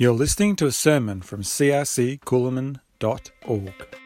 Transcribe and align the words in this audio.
You're 0.00 0.12
listening 0.12 0.54
to 0.54 0.66
a 0.66 0.70
sermon 0.70 1.22
from 1.22 1.42
crccoolamon.org. 1.42 3.96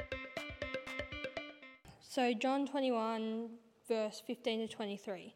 So, 2.01 2.33
John 2.33 2.67
21, 2.67 3.51
verse 3.87 4.23
15 4.27 4.61
to 4.61 4.69
23. 4.75 5.35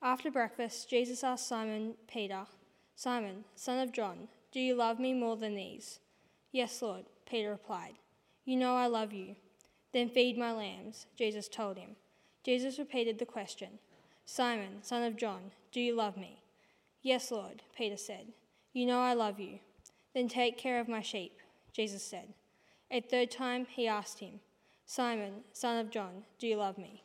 After 0.00 0.30
breakfast, 0.30 0.88
Jesus 0.88 1.22
asked 1.22 1.46
Simon 1.46 1.92
Peter, 2.10 2.46
Simon, 2.96 3.44
son 3.54 3.80
of 3.80 3.92
John, 3.92 4.28
do 4.50 4.60
you 4.60 4.74
love 4.74 4.98
me 4.98 5.12
more 5.12 5.36
than 5.36 5.56
these? 5.56 5.98
Yes, 6.52 6.80
Lord, 6.80 7.04
Peter 7.28 7.50
replied. 7.50 7.96
You 8.46 8.56
know 8.56 8.76
I 8.76 8.86
love 8.86 9.12
you. 9.12 9.36
Then 9.92 10.08
feed 10.08 10.38
my 10.38 10.52
lambs, 10.52 11.04
Jesus 11.18 11.48
told 11.48 11.76
him. 11.76 11.96
Jesus 12.42 12.78
repeated 12.78 13.18
the 13.18 13.26
question 13.26 13.78
Simon, 14.24 14.78
son 14.80 15.02
of 15.02 15.18
John, 15.18 15.50
do 15.70 15.82
you 15.82 15.94
love 15.94 16.16
me? 16.16 16.38
Yes, 17.02 17.30
Lord, 17.30 17.62
Peter 17.76 17.98
said. 17.98 18.28
You 18.72 18.86
know 18.86 19.00
I 19.00 19.12
love 19.12 19.38
you. 19.38 19.58
Then 20.14 20.28
take 20.28 20.58
care 20.58 20.78
of 20.80 20.88
my 20.88 21.00
sheep, 21.00 21.38
Jesus 21.72 22.02
said. 22.02 22.34
A 22.90 23.00
third 23.00 23.30
time 23.30 23.66
he 23.68 23.88
asked 23.88 24.18
him, 24.18 24.40
Simon, 24.84 25.32
son 25.52 25.78
of 25.78 25.90
John, 25.90 26.24
do 26.38 26.46
you 26.46 26.56
love 26.56 26.76
me? 26.76 27.02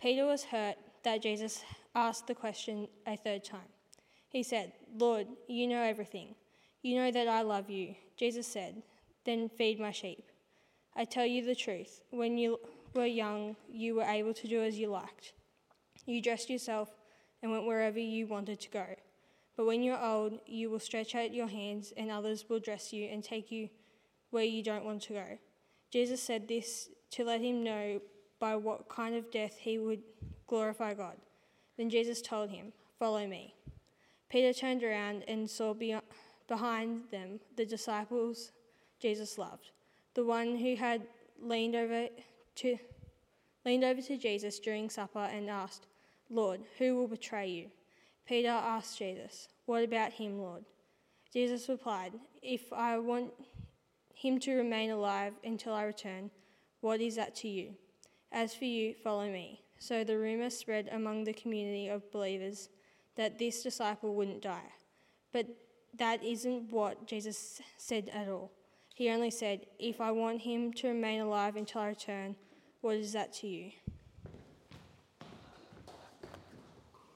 Peter 0.00 0.24
was 0.24 0.44
hurt 0.44 0.76
that 1.02 1.22
Jesus 1.22 1.62
asked 1.94 2.26
the 2.26 2.34
question 2.34 2.88
a 3.06 3.16
third 3.16 3.44
time. 3.44 3.68
He 4.28 4.42
said, 4.42 4.72
Lord, 4.98 5.26
you 5.48 5.66
know 5.66 5.82
everything. 5.82 6.34
You 6.82 6.96
know 6.96 7.10
that 7.10 7.28
I 7.28 7.42
love 7.42 7.70
you. 7.70 7.94
Jesus 8.16 8.46
said, 8.46 8.82
Then 9.24 9.48
feed 9.48 9.80
my 9.80 9.90
sheep. 9.90 10.24
I 10.94 11.04
tell 11.04 11.26
you 11.26 11.44
the 11.44 11.54
truth. 11.54 12.00
When 12.10 12.38
you 12.38 12.58
were 12.94 13.06
young, 13.06 13.56
you 13.70 13.96
were 13.96 14.04
able 14.04 14.34
to 14.34 14.48
do 14.48 14.62
as 14.62 14.78
you 14.78 14.88
liked. 14.88 15.32
You 16.06 16.22
dressed 16.22 16.48
yourself 16.48 16.90
and 17.42 17.52
went 17.52 17.66
wherever 17.66 17.98
you 17.98 18.26
wanted 18.26 18.60
to 18.60 18.70
go. 18.70 18.86
But 19.56 19.66
when 19.66 19.82
you're 19.82 20.02
old, 20.02 20.38
you 20.46 20.70
will 20.70 20.78
stretch 20.78 21.14
out 21.14 21.32
your 21.32 21.46
hands, 21.46 21.92
and 21.96 22.10
others 22.10 22.44
will 22.48 22.60
dress 22.60 22.92
you 22.92 23.08
and 23.08 23.24
take 23.24 23.50
you 23.50 23.68
where 24.30 24.44
you 24.44 24.62
don't 24.62 24.84
want 24.84 25.02
to 25.02 25.14
go. 25.14 25.38
Jesus 25.90 26.22
said 26.22 26.46
this 26.46 26.90
to 27.12 27.24
let 27.24 27.40
him 27.40 27.64
know 27.64 28.00
by 28.38 28.54
what 28.56 28.88
kind 28.88 29.14
of 29.14 29.30
death 29.30 29.56
he 29.58 29.78
would 29.78 30.02
glorify 30.46 30.92
God. 30.92 31.16
Then 31.76 31.88
Jesus 31.88 32.20
told 32.20 32.50
him, 32.50 32.72
Follow 32.98 33.26
me. 33.26 33.54
Peter 34.28 34.52
turned 34.52 34.82
around 34.82 35.22
and 35.28 35.48
saw 35.48 35.74
behind 35.74 37.02
them 37.10 37.40
the 37.56 37.64
disciples 37.64 38.52
Jesus 38.98 39.38
loved, 39.38 39.70
the 40.14 40.24
one 40.24 40.56
who 40.56 40.74
had 40.74 41.02
leaned 41.40 41.76
over 41.76 42.08
to 42.56 42.78
leaned 43.64 43.84
over 43.84 44.00
to 44.00 44.16
Jesus 44.16 44.58
during 44.58 44.88
supper 44.88 45.18
and 45.18 45.50
asked, 45.50 45.86
Lord, 46.30 46.60
who 46.78 46.94
will 46.96 47.08
betray 47.08 47.48
you? 47.48 47.70
Peter 48.26 48.48
asked 48.48 48.98
Jesus, 48.98 49.48
What 49.66 49.84
about 49.84 50.12
him, 50.12 50.38
Lord? 50.38 50.64
Jesus 51.32 51.68
replied, 51.68 52.12
If 52.42 52.72
I 52.72 52.98
want 52.98 53.32
him 54.14 54.40
to 54.40 54.54
remain 54.54 54.90
alive 54.90 55.34
until 55.44 55.74
I 55.74 55.84
return, 55.84 56.30
what 56.80 57.00
is 57.00 57.16
that 57.16 57.34
to 57.36 57.48
you? 57.48 57.74
As 58.32 58.54
for 58.54 58.64
you, 58.64 58.94
follow 58.94 59.30
me. 59.30 59.62
So 59.78 60.02
the 60.02 60.18
rumor 60.18 60.50
spread 60.50 60.88
among 60.90 61.24
the 61.24 61.32
community 61.32 61.88
of 61.88 62.10
believers 62.10 62.68
that 63.14 63.38
this 63.38 63.62
disciple 63.62 64.14
wouldn't 64.14 64.42
die. 64.42 64.72
But 65.32 65.46
that 65.98 66.22
isn't 66.24 66.70
what 66.70 67.06
Jesus 67.06 67.60
said 67.76 68.10
at 68.12 68.28
all. 68.28 68.50
He 68.94 69.10
only 69.10 69.30
said, 69.30 69.66
If 69.78 70.00
I 70.00 70.10
want 70.10 70.40
him 70.40 70.72
to 70.74 70.88
remain 70.88 71.20
alive 71.20 71.56
until 71.56 71.82
I 71.82 71.88
return, 71.88 72.36
what 72.80 72.96
is 72.96 73.12
that 73.12 73.32
to 73.34 73.46
you? 73.46 73.70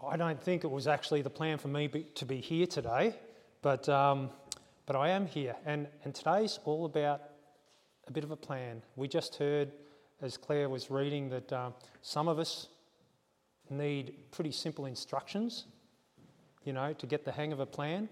I 0.08 0.16
don't 0.16 0.42
think 0.42 0.64
it 0.64 0.70
was 0.70 0.86
actually 0.86 1.20
the 1.20 1.30
plan 1.30 1.58
for 1.58 1.68
me 1.68 1.86
be, 1.86 2.04
to 2.14 2.24
be 2.24 2.40
here 2.40 2.66
today, 2.66 3.14
but, 3.60 3.86
um, 3.88 4.30
but 4.86 4.96
I 4.96 5.10
am 5.10 5.26
here. 5.26 5.56
And, 5.66 5.88
and 6.04 6.14
today's 6.14 6.58
all 6.64 6.86
about 6.86 7.20
a 8.06 8.12
bit 8.12 8.24
of 8.24 8.30
a 8.30 8.36
plan. 8.36 8.82
We 8.96 9.08
just 9.08 9.36
heard, 9.36 9.72
as 10.22 10.38
Claire 10.38 10.70
was 10.70 10.90
reading, 10.90 11.28
that 11.30 11.52
um, 11.52 11.74
some 12.00 12.28
of 12.28 12.38
us 12.38 12.68
need 13.69 14.14
pretty 14.30 14.52
simple 14.52 14.86
instructions, 14.86 15.66
you 16.64 16.72
know, 16.72 16.94
to 16.94 17.06
get 17.06 17.26
the 17.26 17.32
hang 17.32 17.52
of 17.52 17.60
a 17.60 17.66
plan, 17.66 18.08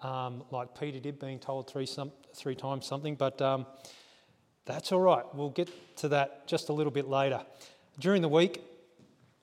um, 0.00 0.44
like 0.52 0.78
Peter 0.78 1.00
did, 1.00 1.18
being 1.18 1.40
told 1.40 1.68
three, 1.68 1.86
some, 1.86 2.12
three 2.34 2.54
times 2.54 2.86
something. 2.86 3.16
But 3.16 3.42
um, 3.42 3.66
that's 4.64 4.92
all 4.92 5.00
right. 5.00 5.24
We'll 5.34 5.50
get 5.50 5.70
to 5.96 6.08
that 6.08 6.46
just 6.46 6.68
a 6.68 6.72
little 6.72 6.92
bit 6.92 7.08
later. 7.08 7.44
During 7.98 8.22
the 8.22 8.28
week, 8.28 8.62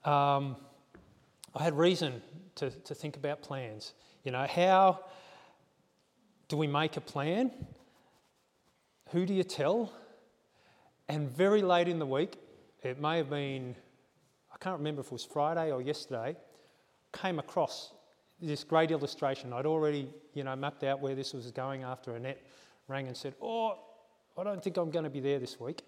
um, 0.04 0.56
I 1.54 1.62
had 1.62 1.76
reason 1.76 2.22
to, 2.56 2.70
to 2.70 2.94
think 2.94 3.16
about 3.16 3.42
plans. 3.42 3.92
You 4.24 4.32
know, 4.32 4.46
how 4.46 5.00
do 6.48 6.56
we 6.56 6.66
make 6.66 6.96
a 6.96 7.00
plan? 7.00 7.50
Who 9.10 9.26
do 9.26 9.34
you 9.34 9.44
tell? 9.44 9.92
And 11.08 11.30
very 11.30 11.60
late 11.60 11.88
in 11.88 11.98
the 11.98 12.06
week, 12.06 12.38
it 12.82 13.00
may 13.00 13.18
have 13.18 13.28
been, 13.28 13.74
I 14.52 14.56
can't 14.58 14.78
remember 14.78 15.00
if 15.00 15.08
it 15.08 15.12
was 15.12 15.24
Friday 15.24 15.70
or 15.70 15.82
yesterday, 15.82 16.36
came 17.12 17.38
across 17.38 17.92
this 18.40 18.64
great 18.64 18.90
illustration. 18.90 19.52
I'd 19.52 19.66
already, 19.66 20.08
you 20.32 20.44
know, 20.44 20.56
mapped 20.56 20.84
out 20.84 21.00
where 21.00 21.14
this 21.14 21.34
was 21.34 21.50
going 21.50 21.82
after 21.82 22.16
Annette 22.16 22.40
rang 22.88 23.06
and 23.06 23.16
said, 23.16 23.34
Oh, 23.42 23.78
I 24.36 24.44
don't 24.44 24.62
think 24.62 24.78
I'm 24.78 24.90
going 24.90 25.04
to 25.04 25.10
be 25.10 25.20
there 25.20 25.38
this 25.38 25.60
week. 25.60 25.82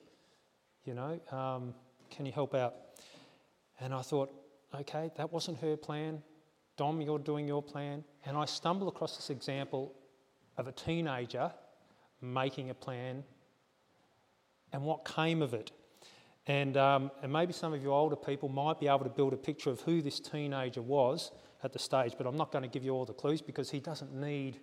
You 0.85 0.95
know, 0.95 1.21
um, 1.33 1.75
can 2.11 2.27
you 2.27 2.33
help 2.33 2.55
out? 2.55 2.75
And 3.81 3.95
I 3.95 4.03
thought, 4.03 4.31
okay, 4.81 5.11
that 5.17 5.33
wasn't 5.33 5.59
her 5.59 5.77
plan. 5.77 6.23
Dom, 6.77 7.01
you're 7.01 7.19
doing 7.19 7.47
your 7.47 7.63
plan. 7.63 8.05
And 8.25 8.37
I 8.37 8.45
stumble 8.45 8.89
across 8.89 9.17
this 9.17 9.31
example 9.31 9.95
of 10.57 10.67
a 10.67 10.73
teenager 10.73 11.53
making 12.21 12.71
a 12.71 12.75
plan 12.75 13.23
and 14.73 14.83
what 14.83 15.05
came 15.05 15.43
of 15.43 15.55
it. 15.55 15.71
And, 16.47 16.77
um, 16.77 17.11
and 17.23 17.33
maybe 17.33 17.53
some 17.53 17.73
of 17.73 17.83
you 17.83 17.93
older 17.93 18.17
people 18.17 18.49
might 18.49 18.79
be 18.81 18.89
able 18.89 19.05
to 19.05 19.11
build 19.11 19.33
a 19.33 19.37
picture 19.37 19.71
of 19.71 19.81
who 19.83 20.03
this 20.03 20.21
teenager 20.21 20.83
was 20.83 21.31
at 21.63 21.73
the 21.73 21.79
stage, 21.79 22.15
but 22.19 22.27
I'm 22.27 22.37
not 22.37 22.53
going 22.53 22.63
to 22.63 22.69
give 22.69 22.85
you 22.85 22.91
all 22.91 23.07
the 23.07 23.15
clues 23.15 23.41
because 23.41 23.71
he 23.71 23.81
doesn't 23.81 24.15
need, 24.15 24.61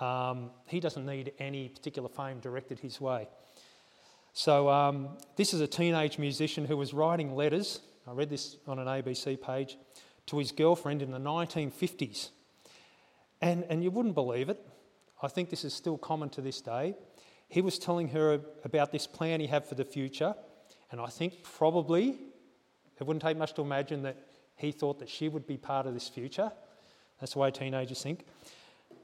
um, 0.00 0.50
he 0.66 0.78
doesn't 0.78 1.06
need 1.06 1.32
any 1.38 1.68
particular 1.68 2.08
fame 2.08 2.40
directed 2.40 2.80
his 2.80 3.00
way. 3.00 3.28
So, 4.32 4.68
um, 4.68 5.16
this 5.36 5.54
is 5.54 5.60
a 5.60 5.66
teenage 5.66 6.18
musician 6.18 6.66
who 6.66 6.76
was 6.76 6.92
writing 6.92 7.34
letters 7.34 7.80
I 8.10 8.12
read 8.12 8.28
this 8.28 8.56
on 8.66 8.80
an 8.80 8.88
ABC 8.88 9.40
page, 9.40 9.78
to 10.26 10.38
his 10.38 10.50
girlfriend 10.50 11.00
in 11.00 11.12
the 11.12 11.20
1950s. 11.20 12.30
And, 13.40 13.64
and 13.68 13.84
you 13.84 13.92
wouldn't 13.92 14.16
believe 14.16 14.48
it. 14.48 14.66
I 15.22 15.28
think 15.28 15.48
this 15.48 15.64
is 15.64 15.72
still 15.72 15.96
common 15.96 16.28
to 16.30 16.40
this 16.40 16.60
day. 16.60 16.96
He 17.48 17.60
was 17.60 17.78
telling 17.78 18.08
her 18.08 18.40
about 18.64 18.90
this 18.90 19.06
plan 19.06 19.38
he 19.38 19.46
had 19.46 19.64
for 19.64 19.76
the 19.76 19.84
future, 19.84 20.34
and 20.90 21.00
I 21.00 21.06
think 21.06 21.44
probably 21.44 22.18
it 22.98 23.06
wouldn't 23.06 23.22
take 23.22 23.36
much 23.36 23.54
to 23.54 23.62
imagine 23.62 24.02
that 24.02 24.16
he 24.56 24.72
thought 24.72 24.98
that 24.98 25.08
she 25.08 25.28
would 25.28 25.46
be 25.46 25.56
part 25.56 25.86
of 25.86 25.94
this 25.94 26.08
future. 26.08 26.50
That's 27.20 27.34
the 27.34 27.38
way 27.38 27.52
teenagers 27.52 28.02
think. 28.02 28.26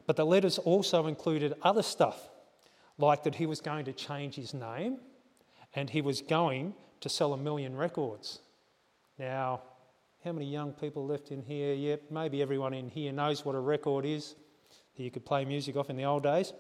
But 0.09 0.17
the 0.17 0.27
letters 0.27 0.59
also 0.59 1.07
included 1.07 1.55
other 1.63 1.83
stuff, 1.83 2.29
like 2.99 3.23
that 3.23 3.37
he 3.37 3.47
was 3.47 3.61
going 3.61 3.85
to 3.85 3.93
change 3.93 4.35
his 4.35 4.53
name 4.53 4.99
and 5.75 5.91
he 5.91 6.01
was 6.01 6.23
going 6.23 6.75
to 7.03 7.09
sell 7.09 7.33
a 7.33 7.37
million 7.37 7.77
records. 7.77 8.41
Now, 9.19 9.63
how 10.23 10.33
many 10.33 10.47
young 10.47 10.73
people 10.73 11.07
left 11.07 11.31
in 11.31 11.43
here? 11.43 11.73
Yep, 11.73 12.11
maybe 12.11 12.43
everyone 12.43 12.75
in 12.75 12.91
here 12.91 13.13
knows 13.13 13.45
what 13.45 13.55
a 13.55 13.61
record 13.61 14.05
is 14.05 14.35
that 14.97 15.03
you 15.03 15.11
could 15.11 15.25
play 15.25 15.45
music 15.45 15.77
off 15.77 15.89
in 15.89 15.97
the 15.97 16.05
old 16.05 16.23
days. 16.23 16.53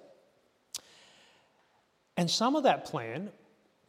And 2.17 2.31
some 2.31 2.56
of 2.56 2.62
that 2.62 2.87
plan, 2.87 3.31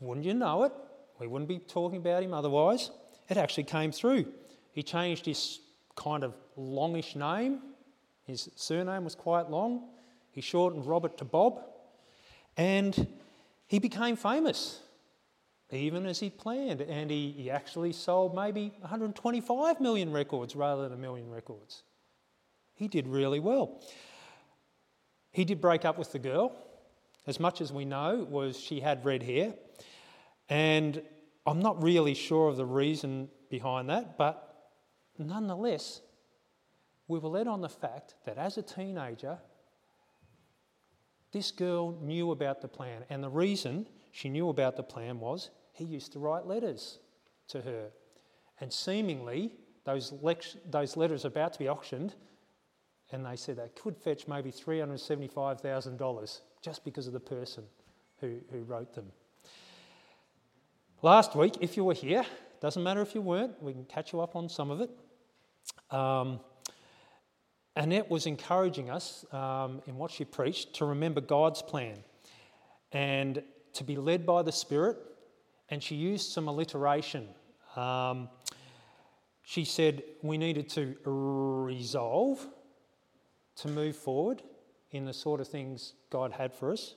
wouldn't 0.02 0.26
you 0.26 0.34
know 0.34 0.64
it? 0.64 0.74
We 1.18 1.28
wouldn't 1.28 1.48
be 1.48 1.60
talking 1.60 2.00
about 2.00 2.24
him 2.24 2.34
otherwise. 2.34 2.92
It 3.30 3.38
actually 3.38 3.64
came 3.64 3.92
through. 3.92 4.26
He 4.74 4.84
changed 4.84 5.26
his 5.26 5.60
kind 5.96 6.26
of 6.26 6.34
longish 6.58 7.16
name. 7.16 7.62
His 8.26 8.50
surname 8.56 9.06
was 9.06 9.16
quite 9.16 9.50
long. 9.50 9.88
He 10.32 10.42
shortened 10.42 10.86
Robert 10.86 11.18
to 11.20 11.26
Bob. 11.26 11.62
And 12.58 13.08
he 13.68 13.80
became 13.80 14.18
famous 14.18 14.82
even 15.72 16.06
as 16.06 16.20
he 16.20 16.30
planned. 16.30 16.82
And 16.82 17.12
he, 17.12 17.32
he 17.32 17.52
actually 17.52 17.94
sold 17.94 18.36
maybe 18.36 18.74
125 18.80 19.82
million 19.82 20.12
records 20.12 20.56
rather 20.56 20.84
than 20.84 20.94
a 20.94 21.02
million 21.02 21.30
records. 21.30 21.84
He 22.76 22.88
did 22.88 23.08
really 23.08 23.40
well. 23.40 23.82
He 25.32 25.46
did 25.46 25.60
break 25.60 25.86
up 25.86 25.98
with 25.98 26.12
the 26.12 26.20
girl. 26.20 26.56
As 27.26 27.40
much 27.40 27.60
as 27.60 27.74
we 27.74 27.84
know, 27.84 28.26
was 28.30 28.58
she 28.58 28.80
had 28.80 29.04
red 29.04 29.22
hair. 29.22 29.54
And 30.50 31.02
I'm 31.46 31.60
not 31.60 31.82
really 31.84 32.14
sure 32.14 32.50
of 32.50 32.58
the 32.58 32.66
reason 32.66 33.30
behind 33.50 33.90
that, 33.90 34.18
but 34.18 34.72
nonetheless, 35.18 36.02
we 37.08 37.20
were 37.20 37.30
led 37.30 37.48
on 37.48 37.62
the 37.62 37.70
fact 37.70 38.16
that 38.26 38.38
as 38.38 38.58
a 38.58 38.62
teenager, 38.62 39.38
this 41.32 41.52
girl 41.52 41.98
knew 42.02 42.32
about 42.32 42.62
the 42.62 42.68
plan. 42.68 43.04
And 43.10 43.24
the 43.24 43.30
reason 43.30 43.88
she 44.18 44.30
knew 44.30 44.50
about 44.50 44.76
the 44.76 44.82
plan 44.82 45.20
was 45.20 45.52
he 45.74 45.84
used 45.84 46.12
to 46.14 46.18
write 46.18 46.48
letters 46.48 46.98
to 47.50 47.62
her. 47.62 47.90
And 48.60 48.74
seemingly, 48.74 49.52
those, 49.84 50.12
those 50.68 50.98
letters 50.98 51.24
are 51.24 51.28
about 51.28 51.54
to 51.54 51.60
be 51.60 51.70
auctioned, 51.70 52.16
and 53.12 53.24
they 53.24 53.36
said 53.36 53.58
they 53.58 53.70
could 53.80 53.96
fetch 53.96 54.28
maybe 54.28 54.52
$375,000 54.52 56.42
just 56.64 56.84
because 56.84 57.06
of 57.06 57.14
the 57.14 57.20
person 57.20 57.64
who, 58.20 58.40
who 58.52 58.64
wrote 58.64 58.96
them. 58.96 59.06
Last 61.04 61.36
week, 61.36 61.54
if 61.62 61.78
you 61.78 61.84
were 61.84 61.94
here, 61.94 62.26
doesn't 62.60 62.82
matter 62.82 63.04
if 63.04 63.14
you 63.14 63.22
weren't, 63.22 63.62
we 63.62 63.72
can 63.72 63.86
catch 63.86 64.14
you 64.14 64.22
up 64.22 64.36
on 64.36 64.50
some 64.50 64.72
of 64.72 64.82
it. 64.82 64.90
Um, 65.96 66.40
Annette 67.76 68.10
was 68.10 68.26
encouraging 68.26 68.90
us 68.90 69.26
um, 69.32 69.84
in 69.86 69.96
what 69.96 70.10
she 70.10 70.26
preached 70.26 70.74
to 70.78 70.86
remember 70.86 71.22
God's 71.22 71.62
plan 71.62 71.98
and 72.92 73.44
to 73.78 73.84
be 73.84 73.96
led 73.96 74.26
by 74.26 74.42
the 74.42 74.52
Spirit, 74.52 74.98
and 75.70 75.82
she 75.82 75.96
used 75.96 76.32
some 76.32 76.48
alliteration. 76.48 77.28
Um, 77.76 78.30
she 79.44 79.66
said 79.66 80.04
we 80.22 80.38
needed 80.38 80.70
to 80.70 80.96
resolve 81.06 82.46
to 83.58 83.68
move 83.68 83.96
forward 83.96 84.42
in 84.92 85.06
the 85.06 85.14
sort 85.14 85.40
of 85.40 85.48
things 85.48 85.94
God 86.10 86.32
had 86.32 86.54
for 86.54 86.72
us. 86.72 86.96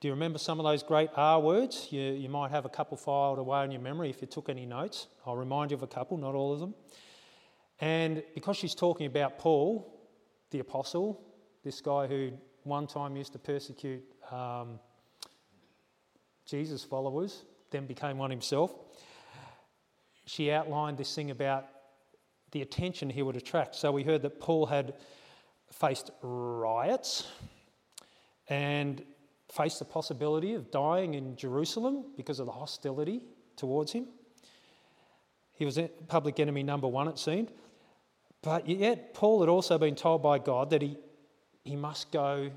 Do 0.00 0.08
you 0.08 0.14
remember 0.14 0.38
some 0.38 0.60
of 0.60 0.64
those 0.64 0.82
great 0.82 1.08
R 1.16 1.40
words? 1.40 1.88
You, 1.90 2.02
you 2.02 2.28
might 2.28 2.50
have 2.50 2.66
a 2.66 2.68
couple 2.68 2.96
filed 2.96 3.38
away 3.38 3.64
in 3.64 3.70
your 3.70 3.80
memory 3.80 4.10
if 4.10 4.20
you 4.20 4.26
took 4.26 4.48
any 4.50 4.66
notes. 4.66 5.06
I'll 5.26 5.36
remind 5.36 5.70
you 5.70 5.76
of 5.78 5.82
a 5.82 5.86
couple, 5.86 6.18
not 6.18 6.34
all 6.34 6.52
of 6.52 6.60
them. 6.60 6.74
And 7.80 8.22
because 8.34 8.56
she's 8.56 8.74
talking 8.74 9.06
about 9.06 9.38
Paul, 9.38 9.98
the 10.50 10.58
apostle, 10.58 11.20
this 11.64 11.80
guy 11.80 12.06
who 12.06 12.32
one 12.64 12.86
time 12.86 13.16
used 13.16 13.32
to 13.32 13.38
persecute 13.38 14.04
um, 14.30 14.78
Jesus' 16.46 16.84
followers, 16.84 17.44
then 17.70 17.86
became 17.86 18.18
one 18.18 18.30
himself, 18.30 18.74
she 20.26 20.50
outlined 20.50 20.96
this 20.96 21.14
thing 21.14 21.30
about 21.30 21.66
the 22.52 22.62
attention 22.62 23.10
he 23.10 23.22
would 23.22 23.36
attract. 23.36 23.74
So 23.74 23.92
we 23.92 24.02
heard 24.02 24.22
that 24.22 24.40
Paul 24.40 24.66
had 24.66 24.94
faced 25.70 26.10
riots 26.22 27.26
and 28.48 29.02
faced 29.50 29.78
the 29.78 29.84
possibility 29.84 30.54
of 30.54 30.70
dying 30.70 31.14
in 31.14 31.36
Jerusalem 31.36 32.04
because 32.16 32.40
of 32.40 32.46
the 32.46 32.52
hostility 32.52 33.22
towards 33.56 33.92
him. 33.92 34.06
He 35.56 35.64
was 35.64 35.78
public 36.08 36.40
enemy 36.40 36.62
number 36.62 36.88
one, 36.88 37.08
it 37.08 37.18
seemed. 37.18 37.50
But 38.42 38.68
yet, 38.68 39.14
Paul 39.14 39.40
had 39.40 39.48
also 39.48 39.78
been 39.78 39.94
told 39.94 40.22
by 40.22 40.38
God 40.38 40.70
that 40.70 40.82
he, 40.82 40.96
he 41.64 41.76
must 41.76 42.12
go 42.12 42.50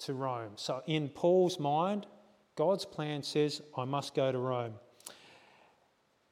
to 0.00 0.14
Rome. 0.14 0.52
So, 0.56 0.82
in 0.86 1.08
Paul's 1.08 1.58
mind, 1.58 2.06
God's 2.54 2.84
plan 2.84 3.22
says, 3.22 3.62
I 3.76 3.84
must 3.84 4.14
go 4.14 4.30
to 4.30 4.38
Rome. 4.38 4.74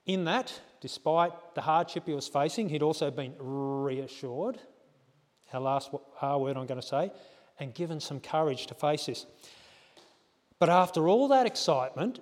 In 0.06 0.25
that, 0.25 0.52
despite 0.81 1.32
the 1.55 1.61
hardship 1.61 2.05
he 2.06 2.12
was 2.12 2.28
facing, 2.28 2.69
he'd 2.69 2.82
also 2.82 3.11
been 3.11 3.34
reassured, 3.38 4.58
our 5.52 5.61
last 5.61 5.90
R 6.20 6.38
word 6.38 6.56
I'm 6.56 6.67
going 6.67 6.81
to 6.81 6.87
say, 6.87 7.11
and 7.58 7.75
given 7.75 8.00
some 8.00 8.20
courage 8.20 8.67
to 8.67 8.75
face 8.75 9.06
this. 9.06 9.26
But 10.58 10.69
after 10.69 11.08
all 11.08 11.28
that 11.28 11.46
excitement, 11.46 12.20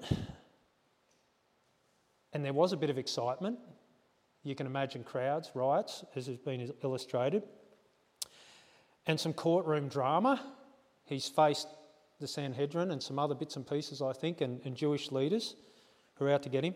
and 2.32 2.44
there 2.44 2.52
was 2.52 2.72
a 2.72 2.76
bit 2.76 2.90
of 2.90 2.98
excitement, 2.98 3.58
you 4.44 4.54
can 4.54 4.66
imagine 4.66 5.02
crowds, 5.02 5.50
riots, 5.54 6.04
as 6.14 6.26
has 6.26 6.38
been 6.38 6.72
illustrated, 6.84 7.42
and 9.06 9.18
some 9.18 9.32
courtroom 9.32 9.88
drama. 9.88 10.40
He's 11.04 11.28
faced 11.28 11.68
the 12.20 12.26
Sanhedrin 12.26 12.90
and 12.90 13.02
some 13.02 13.18
other 13.18 13.34
bits 13.34 13.56
and 13.56 13.68
pieces, 13.68 14.02
I 14.02 14.12
think, 14.12 14.40
and, 14.40 14.60
and 14.64 14.76
Jewish 14.76 15.12
leaders 15.12 15.54
who 16.16 16.26
are 16.26 16.30
out 16.30 16.42
to 16.42 16.48
get 16.48 16.64
him. 16.64 16.74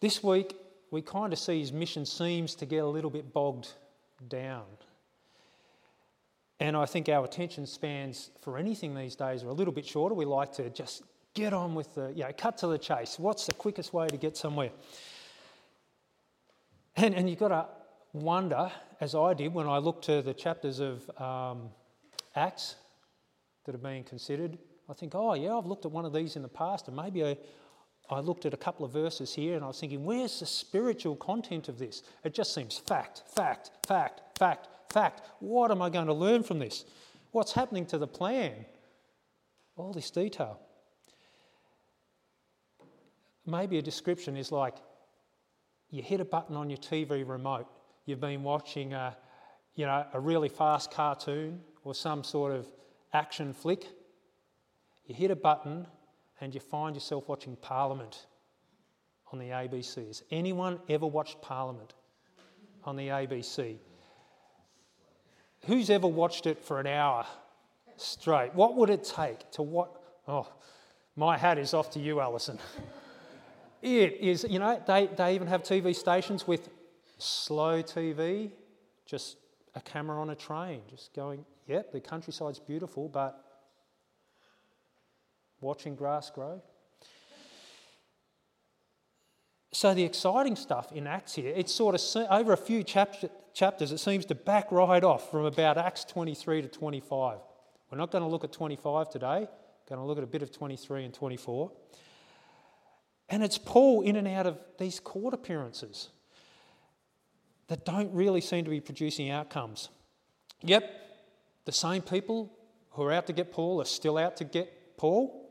This 0.00 0.22
week, 0.22 0.56
we 0.90 1.02
kind 1.02 1.32
of 1.32 1.38
see 1.38 1.60
his 1.60 1.72
mission 1.72 2.04
seems 2.04 2.54
to 2.56 2.66
get 2.66 2.78
a 2.78 2.86
little 2.86 3.10
bit 3.10 3.32
bogged 3.32 3.72
down. 4.28 4.64
And 6.60 6.76
I 6.76 6.86
think 6.86 7.08
our 7.08 7.24
attention 7.24 7.66
spans 7.66 8.30
for 8.40 8.58
anything 8.58 8.94
these 8.94 9.14
days 9.14 9.44
are 9.44 9.48
a 9.48 9.52
little 9.52 9.72
bit 9.72 9.86
shorter. 9.86 10.14
We 10.14 10.24
like 10.24 10.52
to 10.54 10.70
just 10.70 11.02
get 11.34 11.52
on 11.52 11.74
with 11.74 11.94
the, 11.94 12.12
you 12.14 12.24
know, 12.24 12.30
cut 12.36 12.58
to 12.58 12.66
the 12.66 12.78
chase. 12.78 13.18
What's 13.18 13.46
the 13.46 13.54
quickest 13.54 13.92
way 13.92 14.08
to 14.08 14.16
get 14.16 14.36
somewhere? 14.36 14.70
And, 16.96 17.14
and 17.14 17.30
you've 17.30 17.38
got 17.38 17.48
to 17.48 17.66
wonder, 18.12 18.72
as 19.00 19.14
I 19.14 19.34
did 19.34 19.54
when 19.54 19.68
I 19.68 19.78
looked 19.78 20.04
to 20.06 20.20
the 20.20 20.34
chapters 20.34 20.80
of 20.80 21.08
um, 21.20 21.70
Acts 22.34 22.74
that 23.68 23.74
are 23.74 23.90
being 23.90 24.02
considered, 24.02 24.56
I 24.88 24.94
think, 24.94 25.14
oh, 25.14 25.34
yeah, 25.34 25.54
I've 25.54 25.66
looked 25.66 25.84
at 25.84 25.92
one 25.92 26.06
of 26.06 26.14
these 26.14 26.36
in 26.36 26.42
the 26.42 26.48
past, 26.48 26.88
and 26.88 26.96
maybe 26.96 27.22
I, 27.22 27.36
I 28.08 28.20
looked 28.20 28.46
at 28.46 28.54
a 28.54 28.56
couple 28.56 28.86
of 28.86 28.92
verses 28.92 29.34
here 29.34 29.56
and 29.56 29.62
I 29.62 29.68
was 29.68 29.78
thinking, 29.78 30.06
where's 30.06 30.40
the 30.40 30.46
spiritual 30.46 31.16
content 31.16 31.68
of 31.68 31.78
this? 31.78 32.02
It 32.24 32.32
just 32.32 32.54
seems 32.54 32.78
fact, 32.78 33.24
fact, 33.36 33.72
fact, 33.86 34.38
fact, 34.38 34.68
fact. 34.90 35.20
What 35.40 35.70
am 35.70 35.82
I 35.82 35.90
going 35.90 36.06
to 36.06 36.14
learn 36.14 36.42
from 36.42 36.58
this? 36.58 36.86
What's 37.32 37.52
happening 37.52 37.84
to 37.86 37.98
the 37.98 38.06
plan? 38.06 38.64
All 39.76 39.92
this 39.92 40.10
detail. 40.10 40.58
Maybe 43.44 43.76
a 43.76 43.82
description 43.82 44.34
is 44.34 44.50
like 44.50 44.76
you 45.90 46.02
hit 46.02 46.20
a 46.20 46.24
button 46.24 46.56
on 46.56 46.70
your 46.70 46.78
TV 46.78 47.28
remote. 47.28 47.66
You've 48.06 48.20
been 48.20 48.42
watching 48.42 48.94
a, 48.94 49.14
you 49.74 49.84
know, 49.84 50.06
a 50.14 50.18
really 50.18 50.48
fast 50.48 50.90
cartoon 50.90 51.60
or 51.84 51.94
some 51.94 52.24
sort 52.24 52.54
of 52.54 52.66
action 53.12 53.52
flick. 53.52 53.86
You 55.06 55.14
hit 55.14 55.30
a 55.30 55.36
button 55.36 55.86
and 56.40 56.54
you 56.54 56.60
find 56.60 56.94
yourself 56.94 57.28
watching 57.28 57.56
Parliament 57.56 58.26
on 59.32 59.38
the 59.38 59.46
ABC. 59.46 60.06
Has 60.06 60.22
anyone 60.30 60.78
ever 60.88 61.06
watched 61.06 61.40
Parliament 61.42 61.94
on 62.84 62.96
the 62.96 63.08
ABC? 63.08 63.76
Who's 65.66 65.90
ever 65.90 66.06
watched 66.06 66.46
it 66.46 66.62
for 66.62 66.80
an 66.80 66.86
hour 66.86 67.26
straight? 67.96 68.54
What 68.54 68.76
would 68.76 68.90
it 68.90 69.04
take 69.04 69.50
to 69.52 69.62
what? 69.62 69.90
Oh, 70.26 70.48
my 71.16 71.36
hat 71.36 71.58
is 71.58 71.74
off 71.74 71.90
to 71.92 71.98
you, 71.98 72.20
Alison. 72.20 72.58
It 73.82 74.18
is, 74.20 74.44
you 74.48 74.58
know, 74.58 74.82
they, 74.86 75.06
they 75.06 75.34
even 75.34 75.46
have 75.46 75.62
TV 75.62 75.94
stations 75.94 76.46
with 76.46 76.68
slow 77.18 77.82
TV, 77.82 78.50
just 79.06 79.36
a 79.78 79.82
camera 79.82 80.20
on 80.20 80.30
a 80.30 80.34
train, 80.34 80.82
just 80.90 81.14
going, 81.14 81.44
yep, 81.66 81.92
the 81.92 82.00
countryside's 82.00 82.58
beautiful, 82.58 83.08
but 83.08 83.44
watching 85.60 85.94
grass 85.94 86.30
grow. 86.30 86.60
So 89.72 89.94
the 89.94 90.02
exciting 90.02 90.56
stuff 90.56 90.92
in 90.92 91.06
Acts 91.06 91.34
here, 91.34 91.52
it's 91.54 91.72
sort 91.72 91.94
of 91.94 92.26
over 92.30 92.52
a 92.52 92.56
few 92.56 92.82
chapter, 92.82 93.30
chapters, 93.54 93.92
it 93.92 93.98
seems 93.98 94.24
to 94.26 94.34
back 94.34 94.72
right 94.72 95.04
off 95.04 95.30
from 95.30 95.44
about 95.44 95.78
Acts 95.78 96.04
23 96.04 96.62
to 96.62 96.68
25. 96.68 97.38
We're 97.90 97.98
not 97.98 98.10
going 98.10 98.24
to 98.24 98.28
look 98.28 98.44
at 98.44 98.52
25 98.52 99.10
today, 99.10 99.40
we're 99.40 99.96
going 99.96 100.00
to 100.00 100.04
look 100.04 100.18
at 100.18 100.24
a 100.24 100.28
bit 100.28 100.42
of 100.42 100.50
23 100.50 101.04
and 101.04 101.14
24. 101.14 101.70
And 103.30 103.44
it's 103.44 103.58
Paul 103.58 104.02
in 104.02 104.16
and 104.16 104.26
out 104.26 104.46
of 104.46 104.58
these 104.78 105.00
court 105.00 105.34
appearances 105.34 106.08
that 107.68 107.84
don't 107.84 108.12
really 108.12 108.40
seem 108.40 108.64
to 108.64 108.70
be 108.70 108.80
producing 108.80 109.30
outcomes. 109.30 109.88
Yep, 110.62 110.90
the 111.64 111.72
same 111.72 112.02
people 112.02 112.52
who 112.90 113.02
are 113.02 113.12
out 113.12 113.26
to 113.26 113.32
get 113.32 113.52
Paul 113.52 113.80
are 113.80 113.86
still 113.86 114.18
out 114.18 114.36
to 114.38 114.44
get 114.44 114.96
Paul. 114.96 115.48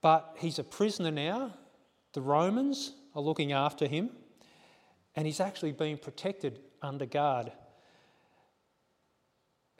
But 0.00 0.36
he's 0.38 0.58
a 0.58 0.64
prisoner 0.64 1.10
now. 1.10 1.54
The 2.12 2.20
Romans 2.20 2.92
are 3.14 3.22
looking 3.22 3.52
after 3.52 3.86
him, 3.86 4.10
and 5.16 5.26
he's 5.26 5.40
actually 5.40 5.72
being 5.72 5.98
protected 5.98 6.60
under 6.82 7.06
guard. 7.06 7.50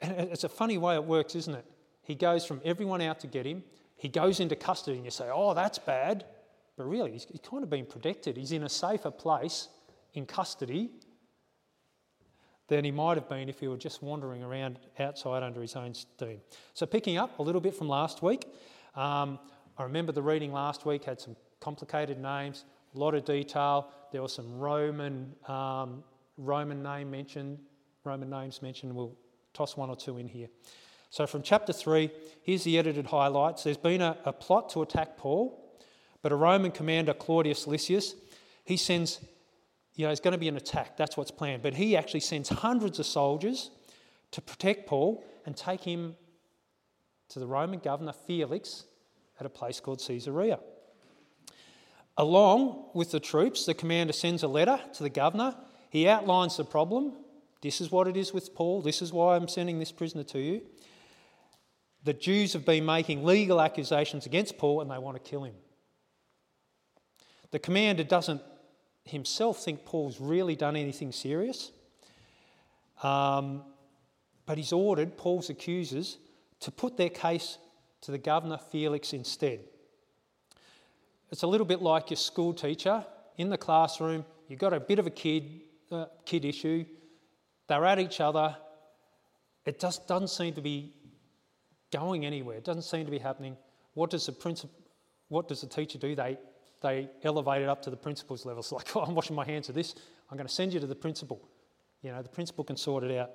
And 0.01 0.11
it's 0.31 0.43
a 0.43 0.49
funny 0.49 0.77
way 0.77 0.95
it 0.95 1.03
works, 1.03 1.35
isn't 1.35 1.55
it? 1.55 1.65
He 2.01 2.15
goes 2.15 2.45
from 2.45 2.61
everyone 2.65 3.01
out 3.01 3.19
to 3.21 3.27
get 3.27 3.45
him 3.45 3.63
he 3.97 4.09
goes 4.09 4.39
into 4.39 4.55
custody 4.55 4.95
and 4.97 5.05
you 5.05 5.11
say, 5.11 5.29
oh, 5.33 5.53
that's 5.55 5.79
bad. 5.79 6.23
But 6.77 6.87
really, 6.87 7.11
he's, 7.11 7.25
he's 7.25 7.41
kind 7.41 7.63
of 7.63 7.69
been 7.69 7.87
protected. 7.87 8.37
He's 8.37 8.51
in 8.51 8.63
a 8.63 8.69
safer 8.69 9.11
place 9.11 9.67
in 10.17 10.25
custody 10.25 10.89
than 12.67 12.83
he 12.83 12.91
might 12.91 13.15
have 13.15 13.29
been 13.29 13.47
if 13.47 13.59
he 13.59 13.67
were 13.67 13.77
just 13.77 14.01
wandering 14.03 14.43
around 14.43 14.79
outside 14.99 15.43
under 15.43 15.61
his 15.61 15.75
own 15.75 15.93
steam. 15.93 16.41
So, 16.73 16.85
picking 16.85 17.17
up 17.17 17.39
a 17.39 17.43
little 17.43 17.61
bit 17.61 17.75
from 17.75 17.87
last 17.87 18.21
week, 18.21 18.45
um, 18.95 19.39
I 19.77 19.83
remember 19.83 20.11
the 20.11 20.21
reading 20.21 20.51
last 20.51 20.85
week 20.85 21.05
had 21.05 21.21
some 21.21 21.35
complicated 21.61 22.19
names, 22.19 22.65
a 22.95 22.99
lot 22.99 23.13
of 23.13 23.23
detail. 23.25 23.89
There 24.11 24.21
was 24.21 24.33
some 24.33 24.59
Roman 24.59 25.33
um, 25.47 26.03
Roman 26.37 26.83
name 26.83 27.09
mentioned, 27.09 27.59
Roman 28.03 28.29
names 28.29 28.61
mentioned. 28.61 28.93
We'll 28.93 29.15
toss 29.53 29.77
one 29.77 29.89
or 29.89 29.95
two 29.95 30.17
in 30.17 30.27
here. 30.27 30.49
So, 31.09 31.25
from 31.25 31.41
chapter 31.41 31.71
3, 31.71 32.11
here's 32.41 32.63
the 32.63 32.77
edited 32.77 33.05
highlights. 33.05 33.63
There's 33.63 33.77
been 33.77 34.01
a, 34.01 34.17
a 34.25 34.33
plot 34.33 34.69
to 34.71 34.81
attack 34.81 35.15
Paul, 35.17 35.79
but 36.21 36.31
a 36.31 36.35
Roman 36.35 36.71
commander, 36.71 37.13
Claudius 37.13 37.65
Lysias, 37.65 38.15
he 38.65 38.75
sends, 38.75 39.21
you 39.97 40.03
know, 40.03 40.09
there's 40.09 40.19
going 40.19 40.33
to 40.33 40.37
be 40.37 40.47
an 40.47 40.55
attack. 40.57 40.95
That's 40.95 41.17
what's 41.17 41.31
planned. 41.31 41.63
But 41.63 41.73
he 41.73 41.97
actually 41.97 42.19
sends 42.19 42.49
hundreds 42.49 42.99
of 42.99 43.07
soldiers 43.07 43.71
to 44.31 44.41
protect 44.41 44.87
Paul 44.87 45.23
and 45.45 45.57
take 45.57 45.81
him 45.81 46.15
to 47.29 47.39
the 47.39 47.47
Roman 47.47 47.79
governor, 47.79 48.13
Felix, 48.13 48.85
at 49.39 49.45
a 49.47 49.49
place 49.49 49.79
called 49.79 49.99
Caesarea. 50.05 50.59
Along 52.15 52.89
with 52.93 53.09
the 53.09 53.19
troops, 53.19 53.65
the 53.65 53.73
commander 53.73 54.13
sends 54.13 54.43
a 54.43 54.47
letter 54.47 54.79
to 54.93 55.03
the 55.03 55.09
governor. 55.09 55.55
He 55.89 56.07
outlines 56.07 56.57
the 56.57 56.63
problem 56.63 57.13
This 57.61 57.81
is 57.81 57.91
what 57.91 58.07
it 58.07 58.15
is 58.15 58.31
with 58.31 58.53
Paul. 58.53 58.83
This 58.83 59.01
is 59.01 59.11
why 59.11 59.35
I'm 59.35 59.47
sending 59.47 59.79
this 59.79 59.91
prisoner 59.91 60.23
to 60.25 60.39
you. 60.39 60.61
The 62.03 62.13
Jews 62.13 62.53
have 62.53 62.65
been 62.65 62.85
making 62.85 63.25
legal 63.25 63.59
accusations 63.59 64.27
against 64.27 64.59
Paul 64.59 64.81
and 64.81 64.91
they 64.91 64.99
want 64.99 65.21
to 65.21 65.29
kill 65.29 65.43
him. 65.43 65.55
The 67.49 67.57
commander 67.57 68.03
doesn't 68.03 68.41
himself 69.09 69.63
think 69.63 69.85
Paul's 69.85 70.19
really 70.19 70.55
done 70.55 70.75
anything 70.75 71.11
serious, 71.11 71.71
um, 73.03 73.63
but 74.45 74.57
he's 74.57 74.71
ordered 74.71 75.17
Paul's 75.17 75.49
accusers 75.49 76.17
to 76.61 76.71
put 76.71 76.97
their 76.97 77.09
case 77.09 77.57
to 78.01 78.11
the 78.11 78.17
governor 78.17 78.57
Felix 78.57 79.13
instead. 79.13 79.59
It's 81.31 81.43
a 81.43 81.47
little 81.47 81.65
bit 81.65 81.81
like 81.81 82.09
your 82.09 82.17
school 82.17 82.53
teacher 82.53 83.05
in 83.37 83.49
the 83.49 83.57
classroom. 83.57 84.25
You've 84.47 84.59
got 84.59 84.73
a 84.73 84.79
bit 84.79 84.99
of 84.99 85.07
a 85.07 85.11
kid, 85.11 85.61
uh, 85.91 86.05
kid 86.25 86.45
issue. 86.45 86.85
They're 87.67 87.85
at 87.85 87.99
each 87.99 88.21
other. 88.21 88.55
It 89.65 89.79
just 89.79 90.07
doesn't 90.07 90.29
seem 90.29 90.53
to 90.53 90.61
be 90.61 90.93
going 91.91 92.25
anywhere. 92.25 92.57
It 92.57 92.63
doesn't 92.63 92.83
seem 92.83 93.05
to 93.05 93.11
be 93.11 93.19
happening. 93.19 93.57
What 93.93 94.09
does 94.09 94.25
the 94.25 94.31
principal, 94.31 94.75
what 95.27 95.47
does 95.47 95.61
the 95.61 95.67
teacher 95.67 95.97
do? 95.97 96.15
They 96.15 96.37
they 96.81 97.09
elevate 97.23 97.61
it 97.61 97.69
up 97.69 97.81
to 97.83 97.89
the 97.89 97.97
principal's 97.97 98.45
level. 98.45 98.59
It's 98.59 98.71
like, 98.71 98.95
oh, 98.95 99.01
I'm 99.07 99.15
washing 99.15 99.35
my 99.35 99.45
hands 99.45 99.69
of 99.69 99.75
this. 99.75 99.95
I'm 100.29 100.37
going 100.37 100.47
to 100.47 100.53
send 100.53 100.73
you 100.73 100.79
to 100.79 100.87
the 100.87 100.95
principal. 100.95 101.41
You 102.01 102.11
know, 102.11 102.21
the 102.21 102.29
principal 102.29 102.63
can 102.63 102.77
sort 102.77 103.03
it 103.03 103.17
out. 103.17 103.31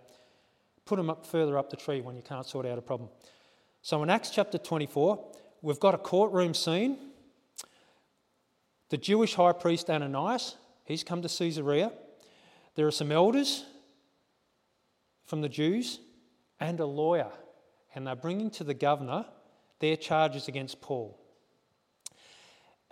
Put 0.84 0.96
them 0.96 1.10
up 1.10 1.26
further 1.26 1.58
up 1.58 1.70
the 1.70 1.76
tree 1.76 2.00
when 2.00 2.16
you 2.16 2.22
can't 2.22 2.46
sort 2.46 2.66
out 2.66 2.78
a 2.78 2.82
problem. 2.82 3.08
So 3.82 4.02
in 4.02 4.10
Acts 4.10 4.30
chapter 4.30 4.58
24, 4.58 5.32
we've 5.60 5.80
got 5.80 5.94
a 5.94 5.98
courtroom 5.98 6.54
scene. 6.54 6.98
The 8.90 8.98
Jewish 8.98 9.34
high 9.34 9.52
priest 9.52 9.88
Ananias, 9.90 10.56
he's 10.84 11.02
come 11.02 11.22
to 11.22 11.28
Caesarea. 11.28 11.92
There 12.74 12.86
are 12.86 12.92
some 12.92 13.10
elders 13.10 13.64
from 15.24 15.40
the 15.40 15.48
Jews 15.48 15.98
and 16.60 16.78
a 16.78 16.86
lawyer, 16.86 17.30
and 17.94 18.06
they're 18.06 18.14
bringing 18.14 18.50
to 18.50 18.64
the 18.64 18.74
governor 18.74 19.26
their 19.80 19.96
charges 19.96 20.46
against 20.46 20.80
Paul. 20.80 21.18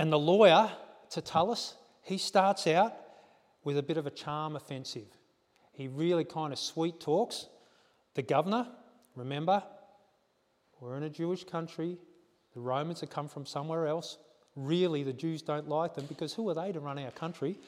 And 0.01 0.11
the 0.11 0.19
lawyer, 0.19 0.73
Tertullus, 1.11 1.75
he 2.01 2.17
starts 2.17 2.67
out 2.67 2.95
with 3.65 3.77
a 3.77 3.83
bit 3.83 3.99
of 3.99 4.07
a 4.07 4.11
charm 4.11 4.57
offensive. 4.57 5.09
He 5.73 5.89
really 5.89 6.25
kind 6.25 6.55
of 6.55 6.59
sweet 6.59 7.01
talks 7.01 7.49
the 8.15 8.23
governor. 8.23 8.67
Remember, 9.15 9.63
we're 10.81 10.97
in 10.97 11.03
a 11.03 11.11
Jewish 11.11 11.45
country. 11.45 11.99
The 12.55 12.61
Romans 12.61 13.01
have 13.03 13.11
come 13.11 13.29
from 13.29 13.45
somewhere 13.45 13.89
else. 13.89 14.17
Really, 14.57 15.03
the 15.03 15.13
Jews 15.13 15.43
don't 15.43 15.69
like 15.69 15.97
them 15.97 16.07
because 16.07 16.33
who 16.33 16.49
are 16.49 16.55
they 16.55 16.73
to 16.73 16.81
run 16.81 16.99
our 16.99 17.11
country? 17.11 17.59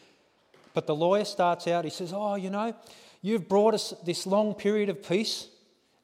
But 0.73 0.87
the 0.87 0.95
lawyer 0.95 1.27
starts 1.27 1.69
out, 1.69 1.85
he 1.85 1.91
says, 1.91 2.15
Oh, 2.15 2.37
you 2.37 2.49
know, 2.49 2.75
you've 3.21 3.47
brought 3.47 3.75
us 3.75 3.93
this 4.07 4.27
long 4.27 4.55
period 4.55 4.89
of 4.89 5.07
peace 5.07 5.49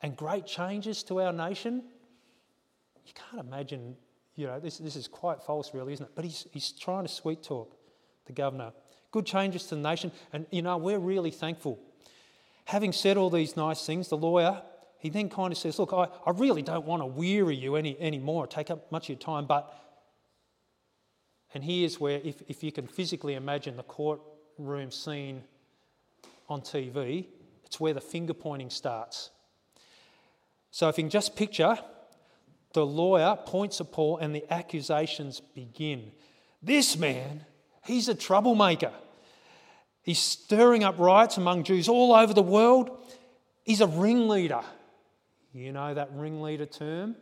and 0.02 0.14
great 0.14 0.44
changes 0.44 1.02
to 1.04 1.22
our 1.22 1.32
nation. 1.32 1.84
You 3.06 3.14
can't 3.14 3.46
imagine 3.46 3.96
you 4.38 4.46
know, 4.46 4.60
this, 4.60 4.78
this 4.78 4.94
is 4.94 5.08
quite 5.08 5.42
false, 5.42 5.74
really, 5.74 5.92
isn't 5.92 6.06
it? 6.06 6.12
But 6.14 6.24
he's, 6.24 6.46
he's 6.52 6.70
trying 6.70 7.04
to 7.04 7.12
sweet 7.12 7.42
talk 7.42 7.76
the 8.26 8.32
governor. 8.32 8.72
Good 9.10 9.26
changes 9.26 9.64
to 9.64 9.74
the 9.74 9.80
nation, 9.80 10.12
and 10.32 10.46
you 10.52 10.62
know, 10.62 10.76
we're 10.76 11.00
really 11.00 11.32
thankful. 11.32 11.76
Having 12.66 12.92
said 12.92 13.16
all 13.16 13.30
these 13.30 13.56
nice 13.56 13.84
things, 13.84 14.08
the 14.08 14.16
lawyer, 14.16 14.62
he 15.00 15.10
then 15.10 15.28
kind 15.28 15.52
of 15.52 15.58
says, 15.58 15.80
Look, 15.80 15.92
I, 15.92 16.06
I 16.24 16.30
really 16.30 16.62
don't 16.62 16.86
want 16.86 17.02
to 17.02 17.06
weary 17.06 17.56
you 17.56 17.74
any 17.74 17.98
anymore, 17.98 18.46
take 18.46 18.70
up 18.70 18.92
much 18.92 19.06
of 19.06 19.08
your 19.08 19.18
time, 19.18 19.46
but. 19.46 19.74
And 21.54 21.64
here's 21.64 21.98
where, 21.98 22.20
if, 22.22 22.42
if 22.46 22.62
you 22.62 22.70
can 22.70 22.86
physically 22.86 23.34
imagine 23.34 23.76
the 23.76 23.82
courtroom 23.82 24.90
scene 24.90 25.42
on 26.46 26.60
TV, 26.60 27.26
it's 27.64 27.80
where 27.80 27.94
the 27.94 28.02
finger 28.02 28.34
pointing 28.34 28.68
starts. 28.68 29.30
So 30.70 30.88
if 30.90 30.98
you 30.98 31.04
can 31.04 31.10
just 31.10 31.34
picture 31.34 31.78
the 32.72 32.84
lawyer 32.84 33.36
points 33.46 33.80
at 33.80 33.92
Paul 33.92 34.18
and 34.18 34.34
the 34.34 34.44
accusations 34.52 35.40
begin. 35.40 36.12
This 36.62 36.96
man, 36.96 37.44
he's 37.84 38.08
a 38.08 38.14
troublemaker. 38.14 38.92
He's 40.02 40.18
stirring 40.18 40.84
up 40.84 40.98
riots 40.98 41.36
among 41.36 41.64
Jews 41.64 41.88
all 41.88 42.14
over 42.14 42.32
the 42.32 42.42
world. 42.42 42.90
He's 43.64 43.80
a 43.80 43.86
ringleader. 43.86 44.62
You 45.52 45.72
know 45.72 45.94
that 45.94 46.10
ringleader 46.14 46.66
term? 46.66 47.16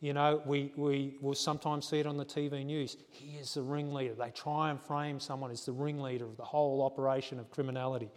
You 0.00 0.12
know, 0.12 0.42
we, 0.44 0.72
we 0.76 1.14
will 1.20 1.36
sometimes 1.36 1.86
see 1.86 2.00
it 2.00 2.06
on 2.06 2.16
the 2.16 2.24
TV 2.24 2.66
news. 2.66 2.96
He 3.10 3.36
is 3.36 3.54
the 3.54 3.62
ringleader. 3.62 4.14
They 4.14 4.30
try 4.30 4.70
and 4.70 4.80
frame 4.80 5.20
someone 5.20 5.52
as 5.52 5.64
the 5.64 5.70
ringleader 5.70 6.24
of 6.24 6.36
the 6.36 6.44
whole 6.44 6.82
operation 6.82 7.38
of 7.38 7.50
criminality. 7.52 8.10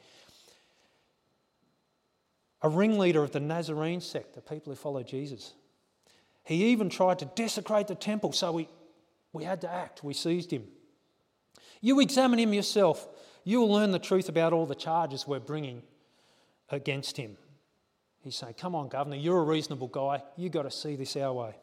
A 2.63 2.69
ringleader 2.69 3.21
of 3.21 3.31
the 3.31 3.39
Nazarene 3.39 4.01
sect, 4.01 4.33
the 4.33 4.41
people 4.41 4.71
who 4.71 4.75
follow 4.75 5.03
Jesus. 5.03 5.53
He 6.45 6.65
even 6.65 6.89
tried 6.89 7.19
to 7.19 7.25
desecrate 7.25 7.87
the 7.87 7.95
temple, 7.95 8.31
so 8.31 8.51
we, 8.51 8.69
we 9.33 9.43
had 9.43 9.61
to 9.61 9.71
act. 9.71 10.03
We 10.03 10.13
seized 10.13 10.51
him. 10.51 10.65
You 11.81 11.99
examine 11.99 12.39
him 12.39 12.53
yourself. 12.53 13.07
You 13.43 13.61
will 13.61 13.71
learn 13.71 13.91
the 13.91 13.99
truth 13.99 14.29
about 14.29 14.53
all 14.53 14.67
the 14.67 14.75
charges 14.75 15.27
we're 15.27 15.39
bringing 15.39 15.81
against 16.69 17.17
him. 17.17 17.35
He's 18.23 18.35
saying, 18.35 18.55
Come 18.59 18.75
on, 18.75 18.89
Governor, 18.89 19.17
you're 19.17 19.39
a 19.39 19.43
reasonable 19.43 19.87
guy. 19.87 20.21
You've 20.37 20.51
got 20.51 20.63
to 20.63 20.71
see 20.71 20.95
this 20.95 21.15
our 21.17 21.33
way. 21.33 21.55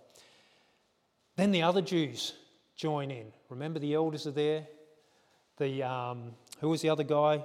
Then 1.37 1.53
the 1.53 1.63
other 1.63 1.81
Jews 1.81 2.35
join 2.77 3.11
in. 3.13 3.33
Remember, 3.49 3.79
the 3.79 3.95
elders 3.95 4.27
are 4.27 4.33
there. 4.33 4.67
The, 5.59 5.85
um, 5.85 6.33
who 6.61 6.69
was 6.69 6.83
the 6.83 6.89
other 6.89 7.05
guy? 7.05 7.45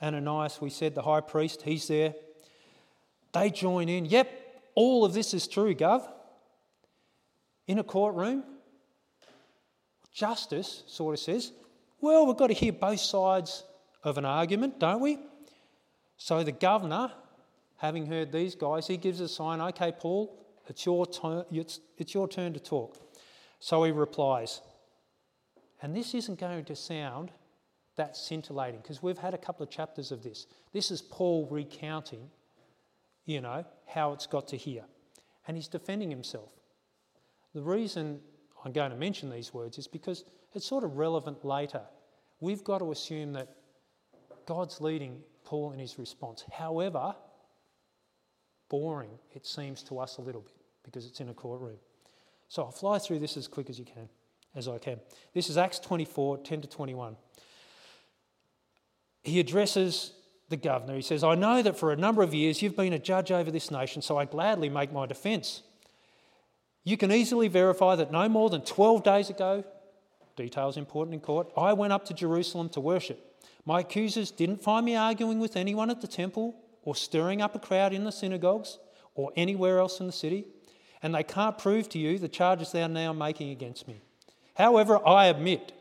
Ananias, 0.00 0.60
we 0.60 0.70
said, 0.70 0.94
the 0.94 1.02
high 1.02 1.20
priest, 1.20 1.62
he's 1.62 1.88
there. 1.88 2.14
They 3.32 3.50
join 3.50 3.88
in. 3.88 4.06
Yep, 4.06 4.62
all 4.74 5.04
of 5.04 5.14
this 5.14 5.34
is 5.34 5.48
true, 5.48 5.74
Gov 5.74 6.08
in 7.70 7.78
a 7.78 7.84
courtroom, 7.84 8.42
justice 10.12 10.82
sort 10.88 11.14
of 11.14 11.20
says, 11.20 11.52
well, 12.00 12.26
we've 12.26 12.36
got 12.36 12.48
to 12.48 12.52
hear 12.52 12.72
both 12.72 12.98
sides 12.98 13.62
of 14.02 14.18
an 14.18 14.24
argument, 14.24 14.80
don't 14.80 15.00
we? 15.00 15.20
So 16.16 16.42
the 16.42 16.50
governor, 16.50 17.12
having 17.76 18.06
heard 18.06 18.32
these 18.32 18.56
guys, 18.56 18.88
he 18.88 18.96
gives 18.96 19.20
a 19.20 19.28
sign, 19.28 19.60
okay, 19.60 19.92
Paul, 19.96 20.36
it's 20.66 20.84
your, 20.84 21.06
turn, 21.06 21.44
it's, 21.52 21.78
it's 21.96 22.12
your 22.12 22.26
turn 22.26 22.52
to 22.54 22.58
talk. 22.58 22.98
So 23.60 23.84
he 23.84 23.92
replies, 23.92 24.62
and 25.80 25.94
this 25.94 26.12
isn't 26.12 26.40
going 26.40 26.64
to 26.64 26.74
sound 26.74 27.30
that 27.94 28.16
scintillating 28.16 28.80
because 28.80 29.00
we've 29.00 29.18
had 29.18 29.32
a 29.32 29.38
couple 29.38 29.62
of 29.62 29.70
chapters 29.70 30.10
of 30.10 30.24
this. 30.24 30.48
This 30.72 30.90
is 30.90 31.02
Paul 31.02 31.46
recounting, 31.48 32.30
you 33.26 33.40
know, 33.40 33.64
how 33.86 34.12
it's 34.12 34.26
got 34.26 34.48
to 34.48 34.56
here. 34.56 34.86
And 35.46 35.56
he's 35.56 35.68
defending 35.68 36.10
himself. 36.10 36.50
The 37.54 37.62
reason 37.62 38.20
I'm 38.64 38.72
going 38.72 38.90
to 38.90 38.96
mention 38.96 39.30
these 39.30 39.52
words 39.52 39.78
is 39.78 39.86
because 39.86 40.24
it's 40.54 40.66
sort 40.66 40.84
of 40.84 40.96
relevant 40.96 41.44
later. 41.44 41.82
We've 42.40 42.62
got 42.62 42.78
to 42.78 42.92
assume 42.92 43.32
that 43.34 43.48
God's 44.46 44.80
leading 44.80 45.20
Paul 45.44 45.72
in 45.72 45.78
his 45.78 45.98
response. 45.98 46.44
However, 46.52 47.14
boring 48.68 49.10
it 49.34 49.46
seems 49.46 49.82
to 49.84 49.98
us 49.98 50.18
a 50.18 50.22
little 50.22 50.42
bit 50.42 50.54
because 50.84 51.06
it's 51.06 51.20
in 51.20 51.28
a 51.28 51.34
courtroom. 51.34 51.76
So 52.48 52.64
I'll 52.64 52.70
fly 52.70 52.98
through 52.98 53.18
this 53.18 53.36
as 53.36 53.46
quick 53.46 53.68
as 53.68 53.78
you 53.78 53.84
can, 53.84 54.08
as 54.54 54.68
I 54.68 54.78
can. 54.78 55.00
This 55.34 55.50
is 55.50 55.56
Acts 55.56 55.78
24, 55.78 56.38
10 56.38 56.62
to 56.62 56.68
21. 56.68 57.16
He 59.22 59.38
addresses 59.38 60.12
the 60.48 60.56
governor. 60.56 60.96
He 60.96 61.02
says, 61.02 61.22
I 61.22 61.34
know 61.34 61.62
that 61.62 61.78
for 61.78 61.92
a 61.92 61.96
number 61.96 62.22
of 62.22 62.34
years 62.34 62.62
you've 62.62 62.76
been 62.76 62.92
a 62.92 62.98
judge 62.98 63.30
over 63.30 63.50
this 63.50 63.70
nation, 63.70 64.02
so 64.02 64.16
I 64.16 64.24
gladly 64.24 64.68
make 64.68 64.92
my 64.92 65.06
defence. 65.06 65.62
You 66.84 66.96
can 66.96 67.12
easily 67.12 67.48
verify 67.48 67.96
that 67.96 68.10
no 68.10 68.28
more 68.28 68.50
than 68.50 68.62
12 68.62 69.02
days 69.02 69.30
ago, 69.30 69.64
details 70.36 70.76
important 70.76 71.14
in 71.14 71.20
court, 71.20 71.52
I 71.56 71.72
went 71.74 71.92
up 71.92 72.04
to 72.06 72.14
Jerusalem 72.14 72.68
to 72.70 72.80
worship. 72.80 73.42
My 73.66 73.80
accusers 73.80 74.30
didn't 74.30 74.62
find 74.62 74.86
me 74.86 74.96
arguing 74.96 75.38
with 75.38 75.56
anyone 75.56 75.90
at 75.90 76.00
the 76.00 76.06
temple 76.06 76.56
or 76.82 76.94
stirring 76.94 77.42
up 77.42 77.54
a 77.54 77.58
crowd 77.58 77.92
in 77.92 78.04
the 78.04 78.12
synagogues 78.12 78.78
or 79.14 79.32
anywhere 79.36 79.78
else 79.78 80.00
in 80.00 80.06
the 80.06 80.12
city, 80.12 80.46
and 81.02 81.14
they 81.14 81.22
can't 81.22 81.58
prove 81.58 81.88
to 81.90 81.98
you 81.98 82.18
the 82.18 82.28
charges 82.28 82.72
they 82.72 82.82
are 82.82 82.88
now 82.88 83.12
making 83.12 83.50
against 83.50 83.86
me. 83.86 84.00
However, 84.54 85.06
I 85.06 85.26
admit 85.26 85.72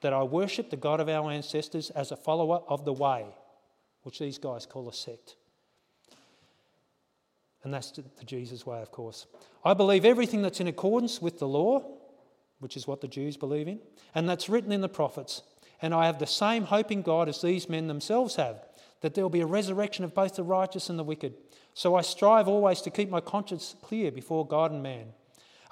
that 0.00 0.12
I 0.12 0.22
worship 0.22 0.70
the 0.70 0.76
God 0.76 1.00
of 1.00 1.08
our 1.08 1.30
ancestors 1.30 1.90
as 1.90 2.10
a 2.10 2.16
follower 2.16 2.62
of 2.68 2.84
the 2.84 2.92
way, 2.92 3.26
which 4.02 4.18
these 4.18 4.38
guys 4.38 4.66
call 4.66 4.88
a 4.88 4.92
sect. 4.92 5.36
And 7.62 7.74
that's 7.74 7.90
the 7.90 8.24
Jesus 8.24 8.64
way, 8.64 8.80
of 8.80 8.90
course. 8.90 9.26
I 9.64 9.74
believe 9.74 10.04
everything 10.04 10.42
that's 10.42 10.60
in 10.60 10.68
accordance 10.68 11.20
with 11.20 11.38
the 11.38 11.48
law, 11.48 11.84
which 12.58 12.76
is 12.76 12.86
what 12.86 13.00
the 13.00 13.08
Jews 13.08 13.36
believe 13.36 13.68
in, 13.68 13.80
and 14.14 14.28
that's 14.28 14.48
written 14.48 14.72
in 14.72 14.80
the 14.80 14.88
prophets. 14.88 15.42
And 15.82 15.94
I 15.94 16.06
have 16.06 16.18
the 16.18 16.26
same 16.26 16.64
hope 16.64 16.90
in 16.90 17.02
God 17.02 17.28
as 17.28 17.40
these 17.40 17.68
men 17.68 17.86
themselves 17.86 18.36
have, 18.36 18.64
that 19.00 19.14
there 19.14 19.24
will 19.24 19.30
be 19.30 19.40
a 19.40 19.46
resurrection 19.46 20.04
of 20.04 20.14
both 20.14 20.36
the 20.36 20.42
righteous 20.42 20.90
and 20.90 20.98
the 20.98 21.04
wicked. 21.04 21.34
So 21.74 21.94
I 21.94 22.02
strive 22.02 22.48
always 22.48 22.80
to 22.82 22.90
keep 22.90 23.10
my 23.10 23.20
conscience 23.20 23.76
clear 23.82 24.10
before 24.10 24.46
God 24.46 24.72
and 24.72 24.82
man. 24.82 25.06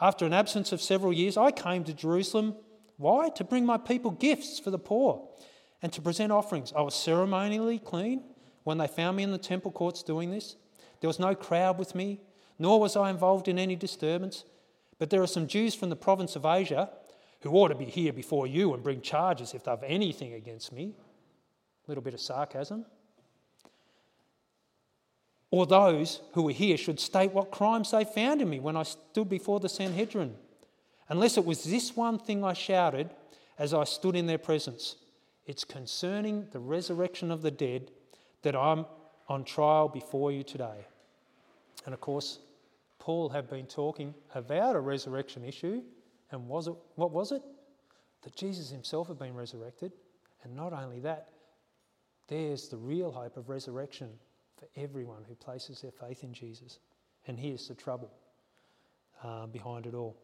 After 0.01 0.25
an 0.25 0.33
absence 0.33 0.73
of 0.73 0.81
several 0.81 1.13
years, 1.13 1.37
I 1.37 1.51
came 1.51 1.85
to 1.85 1.93
Jerusalem. 1.93 2.55
Why? 2.97 3.31
To 3.31 3.45
bring 3.45 3.67
my 3.67 3.79
people 3.79 4.11
gifts 4.13 4.59
for 4.59 4.71
the 4.71 4.79
poor 4.79 5.29
and 5.83 5.93
to 5.93 6.01
present 6.01 6.33
offerings. 6.33 6.73
I 6.77 6.83
was 6.83 6.95
ceremonially 6.95 7.79
clean 7.79 8.23
when 8.65 8.79
they 8.79 8.87
found 8.87 9.17
me 9.17 9.23
in 9.23 9.33
the 9.33 9.39
temple 9.39 9.73
courts 9.73 10.03
doing 10.03 10.31
this. 10.31 10.57
There 11.01 11.09
was 11.09 11.19
no 11.19 11.35
crowd 11.35 11.79
with 11.79 11.95
me, 11.95 12.21
nor 12.59 12.81
was 12.81 12.97
I 12.97 13.11
involved 13.11 13.49
in 13.49 13.59
any 13.59 13.77
disturbance. 13.77 14.45
But 14.99 15.11
there 15.11 15.23
are 15.23 15.29
some 15.29 15.47
Jews 15.47 15.75
from 15.75 15.91
the 15.91 15.97
province 15.97 16.37
of 16.37 16.45
Asia 16.45 16.91
who 17.41 17.53
ought 17.53 17.69
to 17.69 17.75
be 17.75 17.85
here 17.85 18.13
before 18.13 18.47
you 18.47 18.75
and 18.75 18.83
bring 18.83 19.01
charges 19.01 19.55
if 19.55 19.65
they've 19.65 19.79
anything 19.85 20.35
against 20.35 20.73
me. 20.73 20.95
A 21.87 21.91
little 21.91 22.03
bit 22.03 22.15
of 22.15 22.21
sarcasm. 22.21 22.85
Or 25.51 25.67
those 25.67 26.21
who 26.33 26.43
were 26.43 26.53
here 26.53 26.77
should 26.77 27.01
state 27.01 27.33
what 27.33 27.51
crimes 27.51 27.93
they 27.93 28.05
found 28.05 28.43
in 28.43 28.51
me 28.51 28.61
when 28.61 28.77
I 28.77 28.83
stood 28.83 29.29
before 29.29 29.61
the 29.61 29.69
Sanhedrin. 29.69 30.35
Unless 31.09 31.39
it 31.39 31.45
was 31.45 31.65
this 31.65 31.97
one 31.97 32.19
thing 32.19 32.45
I 32.45 32.53
shouted 32.53 33.11
as 33.59 33.73
I 33.73 33.85
stood 33.85 34.15
in 34.15 34.27
their 34.27 34.39
presence 34.39 34.97
it's 35.49 35.65
concerning 35.65 36.47
the 36.53 36.59
resurrection 36.61 37.31
of 37.31 37.41
the 37.41 37.51
dead 37.51 37.91
that 38.43 38.55
I'm 38.55 38.85
on 39.29 39.45
trial 39.45 39.89
before 39.89 40.33
you 40.33 40.43
today. 40.43 40.87
And 41.85 41.95
of 41.95 42.01
course, 42.01 42.39
Paul 42.99 43.29
had 43.29 43.49
been 43.49 43.67
talking 43.67 44.15
about 44.35 44.77
a 44.77 44.81
resurrection 44.81 45.45
issue, 45.45 45.83
and 46.31 46.49
was 46.49 46.69
it 46.69 46.75
what 46.97 47.11
was 47.11 47.33
it? 47.33 47.43
That 48.23 48.35
Jesus 48.35 48.71
himself 48.71 49.09
had 49.09 49.19
been 49.19 49.35
resurrected, 49.35 49.93
and 50.43 50.55
not 50.55 50.73
only 50.73 51.01
that, 51.01 51.29
there's 52.29 52.69
the 52.69 52.77
real 52.77 53.11
hope 53.11 53.37
of 53.37 53.49
resurrection 53.49 54.09
for 54.59 54.67
everyone 54.77 55.25
who 55.29 55.35
places 55.35 55.81
their 55.81 55.93
faith 55.93 56.25
in 56.25 56.33
Jesus. 56.33 56.79
And 57.27 57.39
here's 57.39 57.69
the 57.69 57.75
trouble 57.75 58.11
uh, 59.23 59.47
behind 59.47 59.87
it 59.87 59.95
all. 59.95 60.17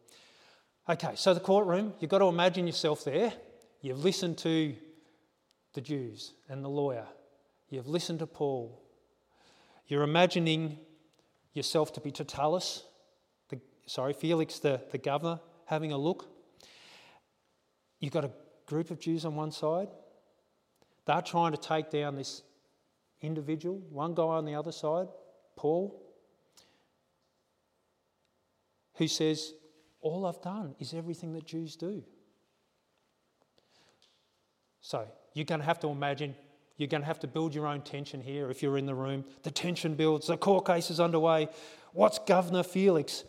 Okay, 0.87 1.13
so 1.15 1.33
the 1.33 1.39
courtroom, 1.39 1.93
you've 1.99 2.11
got 2.11 2.19
to 2.19 2.27
imagine 2.27 2.67
yourself 2.67 3.03
there. 3.03 3.33
You've 3.81 4.03
listened 4.03 4.37
to 4.39 4.75
the 5.73 5.81
Jews 5.81 6.33
and 6.47 6.63
the 6.63 6.69
lawyer. 6.69 7.05
You've 7.69 7.87
listened 7.87 8.19
to 8.19 8.27
Paul. 8.27 8.81
You're 9.87 10.03
imagining 10.03 10.79
yourself 11.53 11.93
to 11.93 12.01
be 12.01 12.11
Tertullus, 12.11 12.83
the, 13.49 13.59
sorry, 13.85 14.13
Felix, 14.13 14.59
the, 14.59 14.81
the 14.91 14.97
governor, 14.97 15.39
having 15.65 15.91
a 15.91 15.97
look. 15.97 16.27
You've 17.99 18.13
got 18.13 18.25
a 18.25 18.31
group 18.65 18.91
of 18.91 18.99
Jews 18.99 19.25
on 19.25 19.35
one 19.35 19.51
side. 19.51 19.87
They're 21.05 21.21
trying 21.21 21.51
to 21.51 21.57
take 21.57 21.89
down 21.91 22.15
this 22.15 22.41
individual, 23.21 23.77
one 23.89 24.13
guy 24.13 24.23
on 24.23 24.45
the 24.45 24.55
other 24.55 24.71
side, 24.71 25.07
Paul, 25.55 26.01
who 28.95 29.07
says, 29.07 29.53
All 30.01 30.25
I've 30.25 30.41
done 30.41 30.75
is 30.79 30.93
everything 30.93 31.33
that 31.33 31.45
Jews 31.45 31.75
do. 31.75 32.03
So 34.81 35.07
you're 35.33 35.45
going 35.45 35.61
to 35.61 35.65
have 35.65 35.79
to 35.79 35.87
imagine, 35.87 36.35
you're 36.77 36.87
going 36.87 37.01
to 37.01 37.07
have 37.07 37.19
to 37.19 37.27
build 37.27 37.55
your 37.55 37.67
own 37.67 37.81
tension 37.81 38.21
here 38.21 38.49
if 38.49 38.61
you're 38.61 38.77
in 38.77 38.85
the 38.85 38.95
room. 38.95 39.23
The 39.43 39.51
tension 39.51 39.95
builds, 39.95 40.27
the 40.27 40.37
court 40.37 40.65
case 40.65 40.89
is 40.89 40.99
underway. 40.99 41.47
What's 41.93 42.19
Governor 42.19 42.63
Felix 42.63 43.23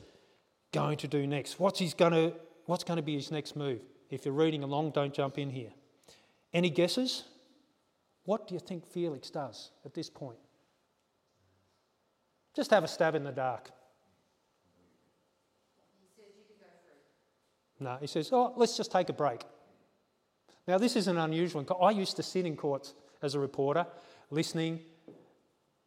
going 0.73 0.97
to 0.99 1.09
do 1.09 1.27
next? 1.27 1.61
What's, 1.61 1.79
he's 1.79 1.95
going 1.95 2.13
to, 2.13 2.35
what's 2.65 2.85
going 2.85 2.97
to 2.97 3.03
be 3.03 3.15
his 3.15 3.31
next 3.31 3.55
move? 3.55 3.81
If 4.11 4.25
you're 4.25 4.35
reading 4.35 4.63
along, 4.63 4.91
don't 4.91 5.15
jump 5.15 5.39
in 5.39 5.51
here. 5.51 5.71
Any 6.53 6.71
guesses? 6.71 7.25
What 8.25 8.49
do 8.49 8.55
you 8.55 8.61
think 8.61 8.85
Felix 8.85 9.31
does 9.31 9.71
at 9.85 9.95
this 9.95 10.11
point? 10.11 10.39
Just 12.55 12.71
have 12.71 12.83
a 12.83 12.89
stab 12.89 13.15
in 13.15 13.23
the 13.23 13.33
dark. 13.33 13.71
No, 17.79 17.99
he 18.01 18.07
says, 18.07 18.31
oh, 18.33 18.55
let's 18.57 18.77
just 18.77 18.91
take 18.91 19.11
a 19.11 19.13
break. 19.13 19.43
Now, 20.67 20.79
this 20.79 20.97
isn't 20.97 21.17
unusual. 21.17 21.65
I 21.81 21.91
used 21.91 22.17
to 22.17 22.23
sit 22.23 22.47
in 22.47 22.57
courts 22.57 22.95
as 23.23 23.35
a 23.35 23.41
reporter, 23.41 23.87
listening, 24.31 24.81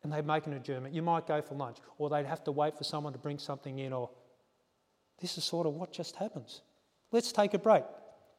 and 0.04 0.12
they'd 0.12 0.26
make 0.26 0.48
an 0.48 0.54
adjournment. 0.54 0.94
You 0.94 1.02
might 1.02 1.28
go 1.28 1.42
for 1.42 1.56
lunch, 1.56 1.78
or 1.98 2.10
they'd 2.10 2.26
have 2.26 2.44
to 2.46 2.52
wait 2.52 2.78
for 2.78 2.84
someone 2.84 3.14
to 3.14 3.20
bring 3.20 3.38
something 3.38 3.80
in, 3.80 3.94
or 3.94 4.10
this 5.20 5.38
is 5.38 5.44
sort 5.44 5.68
of 5.68 5.74
what 5.74 5.92
just 5.92 6.16
happens. 6.16 6.62
Let's 7.12 7.32
take 7.32 7.54
a 7.54 7.60
break. 7.60 7.84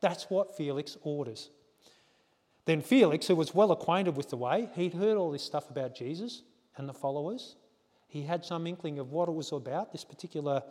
That's 0.01 0.25
what 0.31 0.57
Felix 0.57 0.97
orders. 1.03 1.51
Then 2.65 2.83
Felix, 2.83 3.27
who 3.27 3.37
was 3.37 3.55
well 3.55 3.73
acquainted 3.73 4.17
with 4.17 4.31
the 4.31 4.37
way, 4.37 4.69
he'd 4.75 4.95
heard 4.95 5.17
all 5.17 5.31
this 5.31 5.43
stuff 5.43 5.71
about 5.71 5.95
Jesus 5.95 6.43
and 6.77 6.89
the 6.89 6.95
followers. 6.95 7.57
He 8.07 8.23
had 8.23 8.45
some 8.45 8.67
inkling 8.67 8.99
of 8.99 9.13
what 9.13 9.29
it 9.29 9.35
was 9.35 9.53
about, 9.53 9.93
this 9.93 10.05
particular 10.05 10.63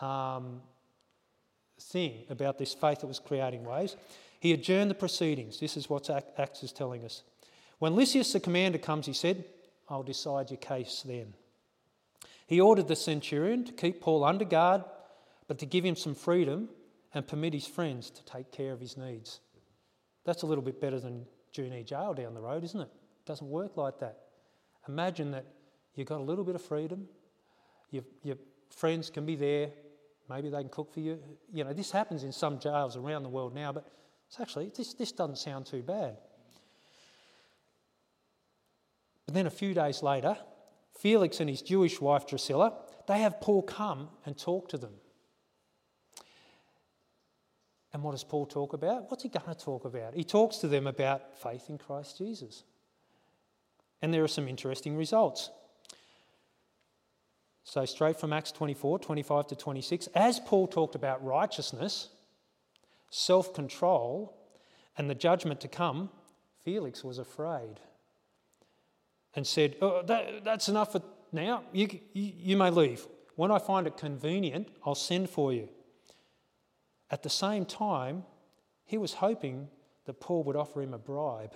um, 0.00 0.62
thing 1.80 2.24
about 2.30 2.58
this 2.58 2.74
faith 2.74 3.00
that 3.00 3.06
was 3.06 3.18
creating 3.18 3.64
waves. 3.64 3.96
He 4.40 4.52
adjourned 4.52 4.90
the 4.90 4.94
proceedings. 4.94 5.60
This 5.60 5.76
is 5.76 5.88
what 5.88 6.10
Acts 6.38 6.62
is 6.62 6.72
telling 6.72 7.04
us. 7.04 7.22
When 7.82 7.96
Lysias 7.96 8.32
the 8.32 8.38
commander 8.38 8.78
comes, 8.78 9.06
he 9.06 9.12
said, 9.12 9.44
I'll 9.88 10.04
decide 10.04 10.52
your 10.52 10.58
case 10.58 11.02
then. 11.04 11.34
He 12.46 12.60
ordered 12.60 12.86
the 12.86 12.94
centurion 12.94 13.64
to 13.64 13.72
keep 13.72 14.00
Paul 14.00 14.22
under 14.22 14.44
guard, 14.44 14.84
but 15.48 15.58
to 15.58 15.66
give 15.66 15.84
him 15.84 15.96
some 15.96 16.14
freedom 16.14 16.68
and 17.12 17.26
permit 17.26 17.54
his 17.54 17.66
friends 17.66 18.08
to 18.10 18.24
take 18.24 18.52
care 18.52 18.70
of 18.70 18.78
his 18.78 18.96
needs. 18.96 19.40
That's 20.22 20.42
a 20.42 20.46
little 20.46 20.62
bit 20.62 20.80
better 20.80 21.00
than 21.00 21.26
Junee 21.52 21.82
jail 21.82 22.14
down 22.14 22.34
the 22.34 22.40
road, 22.40 22.62
isn't 22.62 22.80
it? 22.80 22.84
It 22.84 23.26
doesn't 23.26 23.48
work 23.48 23.76
like 23.76 23.98
that. 23.98 24.26
Imagine 24.86 25.32
that 25.32 25.46
you've 25.96 26.06
got 26.06 26.20
a 26.20 26.22
little 26.22 26.44
bit 26.44 26.54
of 26.54 26.62
freedom, 26.62 27.08
your, 27.90 28.04
your 28.22 28.36
friends 28.70 29.10
can 29.10 29.26
be 29.26 29.34
there, 29.34 29.70
maybe 30.30 30.50
they 30.50 30.60
can 30.60 30.70
cook 30.70 30.94
for 30.94 31.00
you. 31.00 31.18
You 31.52 31.64
know, 31.64 31.72
this 31.72 31.90
happens 31.90 32.22
in 32.22 32.30
some 32.30 32.60
jails 32.60 32.96
around 32.96 33.24
the 33.24 33.28
world 33.28 33.56
now, 33.56 33.72
but 33.72 33.90
it's 34.28 34.38
actually, 34.38 34.70
this, 34.72 34.94
this 34.94 35.10
doesn't 35.10 35.38
sound 35.38 35.66
too 35.66 35.82
bad. 35.82 36.18
But 39.32 39.38
then 39.38 39.46
a 39.46 39.50
few 39.50 39.72
days 39.72 40.02
later, 40.02 40.36
Felix 40.98 41.40
and 41.40 41.48
his 41.48 41.62
Jewish 41.62 42.02
wife 42.02 42.26
Drusilla, 42.26 42.74
they 43.08 43.20
have 43.20 43.40
Paul 43.40 43.62
come 43.62 44.10
and 44.26 44.36
talk 44.36 44.68
to 44.68 44.76
them. 44.76 44.92
And 47.94 48.02
what 48.02 48.10
does 48.10 48.24
Paul 48.24 48.44
talk 48.44 48.74
about? 48.74 49.10
What's 49.10 49.22
he 49.22 49.30
going 49.30 49.46
to 49.46 49.54
talk 49.54 49.86
about? 49.86 50.12
He 50.12 50.22
talks 50.22 50.58
to 50.58 50.68
them 50.68 50.86
about 50.86 51.34
faith 51.38 51.70
in 51.70 51.78
Christ 51.78 52.18
Jesus. 52.18 52.64
And 54.02 54.12
there 54.12 54.22
are 54.22 54.28
some 54.28 54.48
interesting 54.48 54.98
results. 54.98 55.48
So, 57.64 57.86
straight 57.86 58.20
from 58.20 58.34
Acts 58.34 58.52
24 58.52 58.98
25 58.98 59.46
to 59.46 59.56
26, 59.56 60.08
as 60.08 60.40
Paul 60.40 60.66
talked 60.66 60.94
about 60.94 61.24
righteousness, 61.24 62.10
self 63.08 63.54
control, 63.54 64.36
and 64.98 65.08
the 65.08 65.14
judgment 65.14 65.62
to 65.62 65.68
come, 65.68 66.10
Felix 66.64 67.02
was 67.02 67.16
afraid 67.16 67.80
and 69.34 69.46
said, 69.46 69.76
oh, 69.80 70.02
that, 70.02 70.44
That's 70.44 70.68
enough 70.68 70.92
for 70.92 71.02
now. 71.32 71.64
You, 71.72 71.88
you, 72.12 72.32
you 72.36 72.56
may 72.56 72.70
leave. 72.70 73.06
When 73.36 73.50
I 73.50 73.58
find 73.58 73.86
it 73.86 73.96
convenient, 73.96 74.68
I'll 74.84 74.94
send 74.94 75.30
for 75.30 75.52
you. 75.52 75.68
At 77.10 77.22
the 77.22 77.30
same 77.30 77.64
time, 77.64 78.24
he 78.84 78.98
was 78.98 79.14
hoping 79.14 79.68
that 80.04 80.20
Paul 80.20 80.44
would 80.44 80.56
offer 80.56 80.82
him 80.82 80.94
a 80.94 80.98
bribe. 80.98 81.54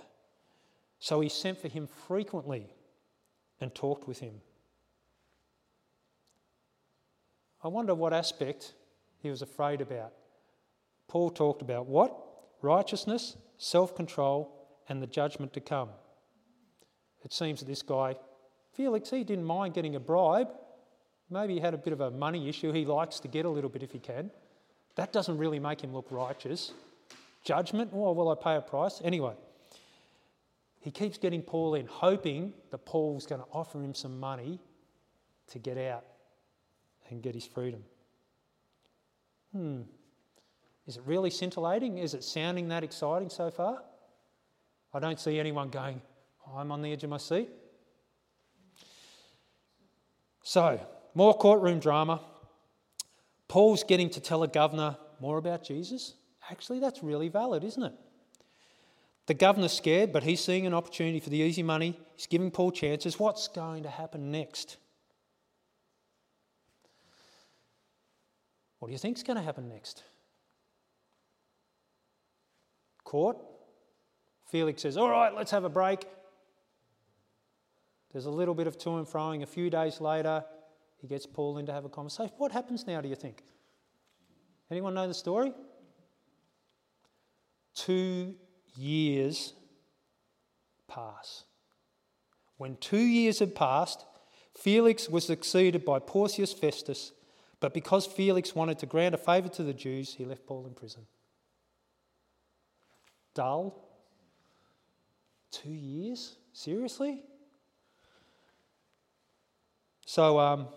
So 0.99 1.19
he 1.19 1.29
sent 1.29 1.59
for 1.59 1.67
him 1.67 1.87
frequently 2.07 2.67
and 3.59 3.73
talked 3.73 4.07
with 4.07 4.19
him. 4.19 4.41
I 7.63 7.67
wonder 7.67 7.93
what 7.93 8.13
aspect 8.13 8.73
he 9.21 9.29
was 9.29 9.41
afraid 9.41 9.81
about. 9.81 10.13
Paul 11.07 11.29
talked 11.29 11.61
about 11.61 11.87
what? 11.87 12.15
Righteousness, 12.61 13.37
self 13.57 13.95
control, 13.95 14.67
and 14.89 15.01
the 15.01 15.07
judgment 15.07 15.53
to 15.53 15.61
come. 15.61 15.89
It 17.23 17.33
seems 17.33 17.59
that 17.59 17.65
this 17.65 17.81
guy, 17.81 18.15
Felix, 18.73 19.09
he 19.09 19.23
didn't 19.23 19.45
mind 19.45 19.73
getting 19.73 19.95
a 19.95 19.99
bribe. 19.99 20.49
Maybe 21.29 21.55
he 21.55 21.59
had 21.59 21.73
a 21.73 21.77
bit 21.77 21.93
of 21.93 22.01
a 22.01 22.11
money 22.11 22.47
issue. 22.47 22.71
He 22.71 22.85
likes 22.85 23.19
to 23.21 23.27
get 23.27 23.45
a 23.45 23.49
little 23.49 23.69
bit 23.69 23.83
if 23.83 23.91
he 23.91 23.99
can. 23.99 24.31
That 24.95 25.11
doesn't 25.11 25.37
really 25.37 25.59
make 25.59 25.81
him 25.81 25.93
look 25.93 26.07
righteous. 26.09 26.73
Judgment, 27.43 27.91
oh, 27.93 28.13
will 28.13 28.29
I 28.29 28.35
pay 28.35 28.55
a 28.55 28.61
price? 28.61 29.01
Anyway, 29.03 29.33
he 30.79 30.91
keeps 30.91 31.17
getting 31.17 31.41
Paul 31.41 31.75
in, 31.75 31.85
hoping 31.85 32.53
that 32.71 32.85
Paul's 32.85 33.25
going 33.25 33.41
to 33.41 33.47
offer 33.51 33.81
him 33.81 33.93
some 33.93 34.19
money 34.19 34.59
to 35.47 35.59
get 35.59 35.77
out 35.77 36.05
and 37.09 37.21
get 37.21 37.35
his 37.35 37.45
freedom. 37.45 37.83
Hmm. 39.53 39.81
Is 40.87 40.97
it 40.97 41.03
really 41.05 41.29
scintillating? 41.29 41.97
Is 41.97 42.13
it 42.13 42.23
sounding 42.23 42.69
that 42.69 42.83
exciting 42.83 43.29
so 43.29 43.51
far? 43.51 43.83
I 44.93 44.99
don't 44.99 45.19
see 45.19 45.39
anyone 45.39 45.69
going, 45.69 46.01
I'm 46.55 46.71
on 46.71 46.81
the 46.81 46.91
edge 46.91 47.03
of 47.03 47.09
my 47.09 47.17
seat. 47.17 47.49
So, 50.43 50.79
more 51.13 51.33
courtroom 51.33 51.79
drama. 51.79 52.21
Paul's 53.47 53.83
getting 53.83 54.09
to 54.11 54.19
tell 54.19 54.43
a 54.43 54.47
governor 54.47 54.97
more 55.19 55.37
about 55.37 55.63
Jesus. 55.63 56.13
Actually, 56.49 56.79
that's 56.79 57.03
really 57.03 57.27
valid, 57.27 57.63
isn't 57.63 57.83
it? 57.83 57.93
The 59.25 59.33
governor's 59.33 59.73
scared, 59.73 60.13
but 60.13 60.23
he's 60.23 60.39
seeing 60.39 60.65
an 60.65 60.73
opportunity 60.73 61.19
for 61.19 61.29
the 61.29 61.37
easy 61.37 61.63
money. 61.63 61.99
He's 62.15 62.27
giving 62.27 62.49
Paul 62.49 62.71
chances. 62.71 63.19
What's 63.19 63.49
going 63.49 63.83
to 63.83 63.89
happen 63.89 64.31
next? 64.31 64.77
What 68.79 68.87
do 68.87 68.93
you 68.93 68.97
think 68.97 69.17
is 69.17 69.23
going 69.23 69.37
to 69.37 69.43
happen 69.43 69.67
next? 69.67 70.03
Court. 73.03 73.37
Felix 74.49 74.81
says, 74.81 74.95
All 74.95 75.09
right, 75.09 75.33
let's 75.35 75.51
have 75.51 75.65
a 75.65 75.69
break. 75.69 76.05
There's 78.11 78.25
a 78.25 78.31
little 78.31 78.53
bit 78.53 78.67
of 78.67 78.77
to 78.79 78.97
and 78.97 79.07
froing. 79.07 79.43
A 79.43 79.45
few 79.45 79.69
days 79.69 79.99
later, 80.01 80.43
he 81.01 81.07
gets 81.07 81.25
Paul 81.25 81.57
in 81.57 81.65
to 81.65 81.73
have 81.73 81.85
a 81.85 81.89
conversation. 81.89 82.33
What 82.37 82.51
happens 82.51 82.87
now, 82.87 83.01
do 83.01 83.09
you 83.09 83.15
think? 83.15 83.43
Anyone 84.71 84.93
know 84.93 85.07
the 85.07 85.13
story? 85.13 85.53
Two 87.75 88.35
years 88.75 89.53
pass. 90.87 91.43
When 92.57 92.75
two 92.77 92.97
years 92.97 93.39
had 93.39 93.53
passed, 93.53 94.05
Felix 94.55 95.07
was 95.07 95.25
succeeded 95.25 95.85
by 95.85 95.99
Porcius 95.99 96.53
Festus, 96.53 97.11
but 97.59 97.73
because 97.73 98.07
Felix 98.07 98.55
wanted 98.55 98.79
to 98.79 98.85
grant 98.85 99.13
a 99.13 99.17
favour 99.17 99.49
to 99.49 99.63
the 99.63 99.73
Jews, 99.73 100.15
he 100.15 100.25
left 100.25 100.45
Paul 100.45 100.65
in 100.65 100.73
prison. 100.73 101.05
Dull? 103.35 103.87
Two 105.51 105.69
years? 105.69 106.35
Seriously? 106.53 107.21
So, 110.07 110.39
um, 110.39 110.69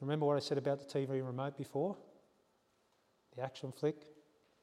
remember 0.00 0.26
what 0.26 0.36
I 0.36 0.40
said 0.40 0.58
about 0.58 0.80
the 0.80 0.84
TV 0.84 1.24
remote 1.24 1.56
before? 1.56 1.96
The 3.36 3.44
action 3.44 3.70
flick? 3.70 3.94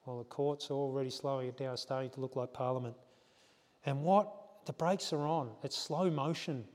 Well, 0.05 0.17
the 0.17 0.25
courts 0.25 0.69
are 0.69 0.73
already 0.73 1.09
slowing 1.09 1.47
it 1.47 1.55
down, 1.55 1.77
starting 1.77 2.09
to 2.09 2.19
look 2.19 2.35
like 2.35 2.51
Parliament. 2.51 2.97
And 3.85 4.03
what? 4.03 4.29
The 4.65 4.73
brakes 4.73 5.13
are 5.13 5.25
on. 5.25 5.51
It's 5.63 5.77
slow 5.77 6.09
motion. 6.09 6.65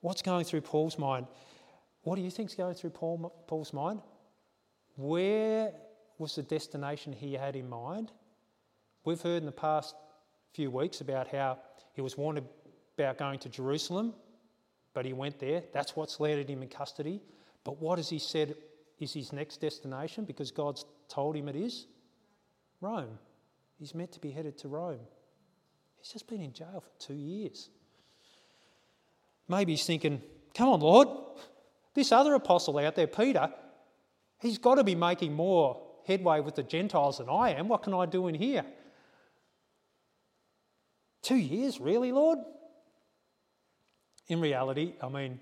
What's 0.00 0.22
going 0.22 0.44
through 0.44 0.62
Paul's 0.62 0.98
mind? 0.98 1.28
What 2.02 2.16
do 2.16 2.22
you 2.22 2.32
think's 2.32 2.56
going 2.56 2.74
through 2.74 2.90
Paul, 2.90 3.32
Paul's 3.46 3.72
mind? 3.72 4.00
Where 4.96 5.72
was 6.18 6.34
the 6.34 6.42
destination 6.42 7.12
he 7.12 7.34
had 7.34 7.54
in 7.54 7.68
mind? 7.68 8.10
We've 9.04 9.22
heard 9.22 9.38
in 9.38 9.46
the 9.46 9.52
past 9.52 9.94
few 10.52 10.68
weeks 10.68 11.00
about 11.00 11.28
how 11.28 11.60
he 11.92 12.02
was 12.02 12.18
warned 12.18 12.42
about 12.98 13.18
going 13.18 13.38
to 13.38 13.48
Jerusalem, 13.48 14.14
but 14.94 15.04
he 15.04 15.12
went 15.12 15.38
there. 15.38 15.62
That's 15.72 15.96
what's 15.96 16.20
landed 16.20 16.48
him 16.48 16.62
in 16.62 16.68
custody. 16.68 17.22
But 17.64 17.80
what 17.80 17.98
has 17.98 18.08
he 18.08 18.18
said 18.18 18.56
is 18.98 19.12
his 19.12 19.32
next 19.32 19.60
destination? 19.60 20.24
Because 20.24 20.50
God's 20.50 20.84
told 21.08 21.36
him 21.36 21.48
it 21.48 21.56
is 21.56 21.86
Rome. 22.80 23.18
He's 23.78 23.94
meant 23.94 24.12
to 24.12 24.20
be 24.20 24.30
headed 24.30 24.58
to 24.58 24.68
Rome. 24.68 25.00
He's 25.98 26.12
just 26.12 26.26
been 26.26 26.40
in 26.40 26.52
jail 26.52 26.82
for 26.82 27.06
two 27.06 27.14
years. 27.14 27.70
Maybe 29.48 29.72
he's 29.72 29.84
thinking, 29.84 30.22
come 30.54 30.68
on, 30.68 30.80
Lord, 30.80 31.08
this 31.94 32.12
other 32.12 32.34
apostle 32.34 32.78
out 32.78 32.94
there, 32.94 33.06
Peter, 33.06 33.52
he's 34.38 34.58
got 34.58 34.76
to 34.76 34.84
be 34.84 34.94
making 34.94 35.32
more 35.32 35.82
headway 36.06 36.40
with 36.40 36.54
the 36.54 36.62
Gentiles 36.62 37.18
than 37.18 37.28
I 37.28 37.50
am. 37.50 37.68
What 37.68 37.82
can 37.82 37.94
I 37.94 38.06
do 38.06 38.28
in 38.28 38.34
here? 38.34 38.64
Two 41.22 41.36
years, 41.36 41.80
really, 41.80 42.12
Lord? 42.12 42.38
In 44.30 44.40
reality, 44.40 44.94
I 45.02 45.08
mean, 45.08 45.40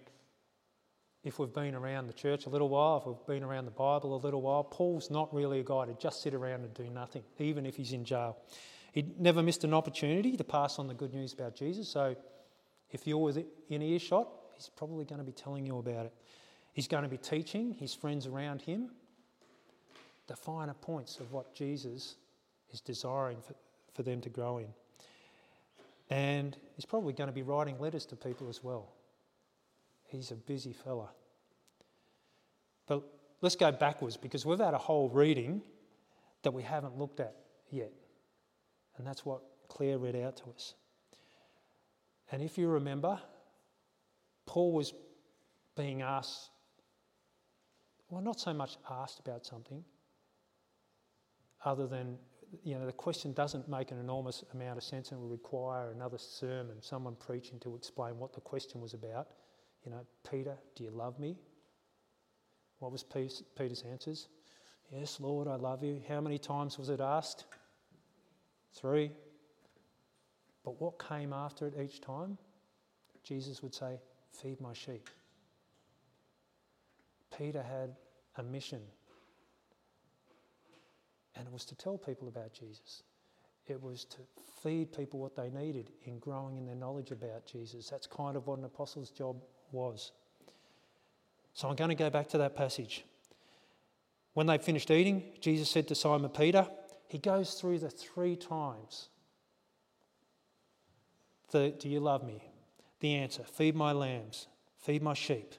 if 1.23 1.39
we've 1.39 1.53
been 1.53 1.75
around 1.75 2.07
the 2.07 2.15
church 2.15 2.47
a 2.47 2.49
little 2.49 2.71
while, 2.71 2.97
if 2.97 3.07
we've 3.07 3.27
been 3.37 3.45
around 3.45 3.67
the 3.67 3.71
Bible 3.71 4.17
a 4.17 4.23
little 4.25 4.41
while, 4.41 4.65
Paul's 4.65 5.11
not 5.11 5.33
really 5.35 5.61
a 5.61 5.63
guy 5.63 5.85
to 5.85 5.93
just 5.93 6.23
sit 6.23 6.33
around 6.33 6.65
and 6.65 6.73
do 6.73 6.85
nothing, 6.85 7.23
even 7.39 7.67
if 7.67 7.77
he's 7.77 7.93
in 7.93 8.03
jail. 8.03 8.39
He 8.93 9.13
never 9.19 9.43
missed 9.43 9.63
an 9.63 9.75
opportunity 9.75 10.39
to 10.39 10.43
pass 10.43 10.79
on 10.79 10.89
the 10.89 10.95
good 10.95 11.13
news 11.13 11.35
about 11.35 11.55
Jesus. 11.55 11.87
So 11.87 12.17
if 12.91 13.07
you're 13.07 13.31
in 13.69 13.83
earshot, 13.83 14.27
he's 14.57 14.71
probably 14.75 15.05
going 15.05 15.19
to 15.19 15.25
be 15.25 15.33
telling 15.33 15.67
you 15.67 15.77
about 15.77 16.07
it. 16.07 16.15
He's 16.73 16.89
going 16.89 17.03
to 17.03 17.11
be 17.11 17.19
teaching 17.19 17.75
his 17.75 17.93
friends 17.95 18.27
around 18.27 18.63
him 18.63 18.93
the 20.29 20.37
finer 20.37 20.73
points 20.73 21.21
of 21.21 21.31
what 21.31 21.55
Jesus 21.55 22.17
is 22.73 22.81
desiring 22.81 23.37
for, 23.43 23.55
for 23.93 24.03
them 24.03 24.23
to 24.23 24.31
grow 24.31 24.57
in. 24.57 24.69
And 26.11 26.57
he's 26.75 26.87
probably 26.87 27.13
going 27.13 27.29
to 27.29 27.35
be 27.35 27.43
writing 27.43 27.79
letters 27.79 28.07
to 28.07 28.17
people 28.17 28.49
as 28.49 28.63
well. 28.63 28.95
He's 30.05 30.31
a 30.31 30.37
busy 30.37 30.73
fella. 30.73 31.11
But 32.87 33.03
let's 33.43 33.57
go 33.57 33.71
backwards 33.71 34.17
because 34.17 34.47
we've 34.47 34.59
had 34.59 34.75
a 34.75 34.79
whole 34.79 35.11
reading 35.11 35.63
that 36.43 36.53
we 36.53 36.63
haven't 36.63 36.97
looked 36.97 37.21
at 37.21 37.35
yet. 37.71 37.93
And 38.97 39.07
that's 39.07 39.25
what 39.25 39.43
Claire 39.69 39.99
read 39.99 40.17
out 40.17 40.37
to 40.39 40.45
us. 40.55 40.75
And 42.33 42.43
if 42.43 42.59
you 42.59 42.69
remember, 42.69 43.21
Paul 44.47 44.73
was 44.73 44.95
being 45.77 46.03
asked, 46.03 46.51
well, 48.09 48.23
not 48.23 48.41
so 48.41 48.53
much 48.55 48.77
asked 48.91 49.21
about 49.21 49.45
something, 49.45 49.85
other 51.65 51.87
than, 51.87 52.19
you 52.65 52.79
know, 52.79 52.87
the 52.87 52.93
question 52.93 53.33
doesn't 53.33 53.69
make 53.69 53.91
an 53.91 53.99
enormous 53.99 54.45
amount 54.55 54.79
of 54.79 54.85
sense 54.85 55.11
and 55.11 55.21
will 55.21 55.29
require 55.29 55.91
another 55.91 56.19
sermon, 56.19 56.77
someone 56.81 57.17
preaching 57.17 57.59
to 57.61 57.75
explain 57.75 58.19
what 58.19 58.33
the 58.33 58.41
question 58.41 58.81
was 58.81 58.95
about. 58.95 59.29
You 59.85 59.93
know, 59.93 60.07
Peter, 60.29 60.57
do 60.75 60.85
you 60.85 60.91
love 60.91 61.19
me? 61.19 61.37
What 62.79 62.93
was 62.93 63.03
Peter's 63.03 63.85
answers? 63.91 64.29
Yes, 64.93 65.21
Lord, 65.21 65.49
I 65.49 65.57
love 65.57 65.83
you. 65.83 66.01
How 66.09 66.21
many 66.21 66.39
times 66.39 66.79
was 66.79 66.89
it 66.89 67.01
asked? 67.01 67.45
Three. 68.75 69.11
But 70.65 70.81
what 70.81 71.03
came 71.07 71.33
after 71.33 71.67
it 71.67 71.75
each 71.81 72.01
time? 72.01 72.39
Jesus 73.23 73.63
would 73.63 73.75
say, 73.75 74.01
Feed 74.33 74.61
my 74.61 74.73
sheep. 74.73 75.09
Peter 77.37 77.63
had 77.63 77.97
a 78.37 78.43
mission, 78.43 78.81
and 81.39 81.47
it 81.47 81.53
was 81.53 81.65
to 81.67 81.77
tell 81.77 81.97
people 81.97 82.27
about 82.29 82.53
Jesus. 82.53 83.05
It 83.69 83.81
was 83.81 84.05
to 84.07 84.19
feed 84.63 84.93
people 84.93 85.21
what 85.21 85.37
they 85.37 85.51
needed 85.51 85.91
in 86.05 86.19
growing 86.19 86.57
in 86.57 86.67
their 86.67 86.75
knowledge 86.75 87.13
about 87.13 87.47
Jesus. 87.47 87.89
That's 87.89 88.07
kind 88.07 88.37
of 88.37 88.47
what 88.47 88.59
an 88.59 88.65
apostle's 88.65 89.11
job 89.11 89.37
was. 89.71 90.11
So 91.55 91.69
I'm 91.69 91.77
going 91.77 91.91
to 91.91 91.95
go 91.95 92.11
back 92.11 92.29
to 92.29 92.39
that 92.39 92.57
passage. 92.57 93.05
When 94.35 94.47
they 94.47 94.59
finished 94.59 94.91
eating, 94.91 95.23
Jesus 95.41 95.71
said 95.71 95.87
to 95.89 95.95
Simon 95.95 96.31
Peter, 96.31 96.67
he 97.07 97.19
goes 97.19 97.55
through 97.55 97.79
the 97.79 97.91
three 97.91 98.37
times 98.37 99.09
the, 101.51 101.71
do 101.79 101.89
you 101.89 102.01
love 102.01 102.25
me? 102.25 102.43
The 103.01 103.15
answer 103.15 103.43
feed 103.45 103.75
my 103.75 103.93
lambs, 103.93 104.49
feed 104.77 105.03
my 105.03 105.15
sheep. 105.15 105.55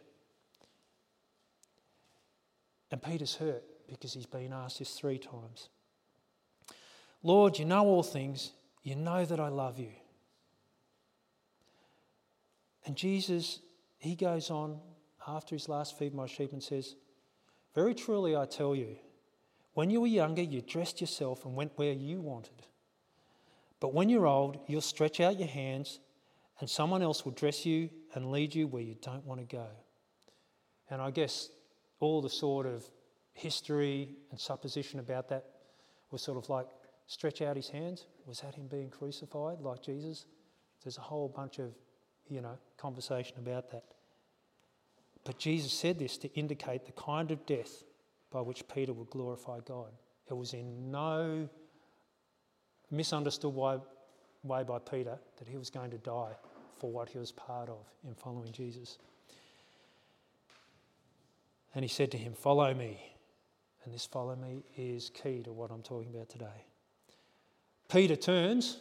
And 2.92 3.02
Peter's 3.02 3.36
hurt 3.36 3.64
because 3.90 4.14
he's 4.14 4.26
been 4.26 4.54
asked 4.54 4.80
this 4.80 4.94
three 4.94 5.18
times. 5.18 5.70
Lord, 7.24 7.60
you 7.60 7.66
know 7.66 7.86
all 7.86 8.04
things. 8.04 8.52
You 8.84 8.96
know 8.96 9.26
that 9.26 9.40
I 9.40 9.50
love 9.50 9.78
you. 9.80 9.92
And 12.86 12.96
Jesus, 12.96 13.60
he 13.98 14.16
goes 14.16 14.50
on 14.50 14.80
after 15.28 15.56
his 15.56 15.70
last 15.70 15.98
feed 15.98 16.14
my 16.14 16.26
sheep 16.26 16.54
and 16.54 16.64
says, 16.64 16.96
Very 17.76 17.94
truly 17.94 18.36
I 18.36 18.46
tell 18.46 18.76
you, 18.76 18.96
when 19.74 19.90
you 19.90 20.02
were 20.02 20.08
younger, 20.08 20.42
you 20.42 20.62
dressed 20.62 21.02
yourself 21.02 21.46
and 21.46 21.56
went 21.56 21.74
where 21.76 21.94
you 21.94 22.22
wanted. 22.22 22.66
But 23.80 23.94
when 23.94 24.10
you're 24.10 24.28
old, 24.28 24.60
you'll 24.68 24.82
stretch 24.82 25.20
out 25.20 25.40
your 25.40 25.48
hands, 25.48 26.00
and 26.60 26.70
someone 26.70 27.02
else 27.02 27.24
will 27.24 27.32
dress 27.32 27.66
you 27.66 27.90
and 28.14 28.32
lead 28.32 28.54
you 28.56 28.68
where 28.68 28.82
you 28.82 28.96
don't 29.02 29.26
want 29.26 29.40
to 29.40 29.56
go. 29.56 29.68
And 30.90 31.02
I 31.02 31.12
guess 31.12 31.50
all 32.00 32.22
the 32.22 32.30
sort 32.30 32.66
of 32.66 32.84
history 33.40 34.10
and 34.32 34.40
supposition 34.40 35.00
about 35.00 35.30
that 35.30 35.46
was 36.12 36.22
sort 36.22 36.38
of 36.38 36.50
like 36.50 36.68
stretch 37.08 37.42
out 37.42 37.56
his 37.56 37.70
hands. 37.70 38.06
Was 38.26 38.42
that 38.42 38.56
him 38.56 38.68
being 38.68 38.90
crucified 38.90 39.62
like 39.62 39.82
Jesus? 39.82 40.26
There's 40.84 40.98
a 40.98 41.02
whole 41.02 41.30
bunch 41.30 41.60
of, 41.60 41.72
you 42.30 42.42
know, 42.42 42.58
conversation 42.78 43.38
about 43.38 43.72
that. 43.72 43.84
But 45.24 45.38
Jesus 45.38 45.72
said 45.72 46.00
this 46.00 46.18
to 46.18 46.34
indicate 46.34 46.86
the 46.86 46.92
kind 46.92 47.32
of 47.32 47.46
death 47.46 47.84
by 48.32 48.42
which 48.42 48.68
Peter 48.68 48.94
would 48.94 49.10
glorify 49.10 49.60
God. 49.66 49.92
It 50.30 50.34
was 50.34 50.54
in 50.54 50.92
no 50.92 51.50
misunderstood 52.92 53.54
way, 53.54 53.78
way 54.44 54.64
by 54.64 54.80
Peter 54.80 55.18
that 55.38 55.48
he 55.48 55.58
was 55.58 55.70
going 55.70 55.92
to 55.92 55.98
die 55.98 56.34
for 56.78 56.92
what 56.92 57.10
he 57.10 57.18
was 57.18 57.32
part 57.32 57.70
of 57.70 57.86
in 58.08 58.14
following 58.16 58.52
Jesus. 58.52 58.98
And 61.74 61.84
he 61.84 61.90
said 61.90 62.12
to 62.12 62.18
him, 62.18 62.34
Follow 62.34 62.74
me. 62.74 63.00
And 63.84 63.94
this 63.94 64.06
follow 64.06 64.36
me 64.36 64.64
is 64.78 65.10
key 65.10 65.42
to 65.44 65.52
what 65.52 65.72
I'm 65.72 65.82
talking 65.82 66.10
about 66.14 66.30
today. 66.30 66.66
Peter 67.90 68.16
turns 68.16 68.78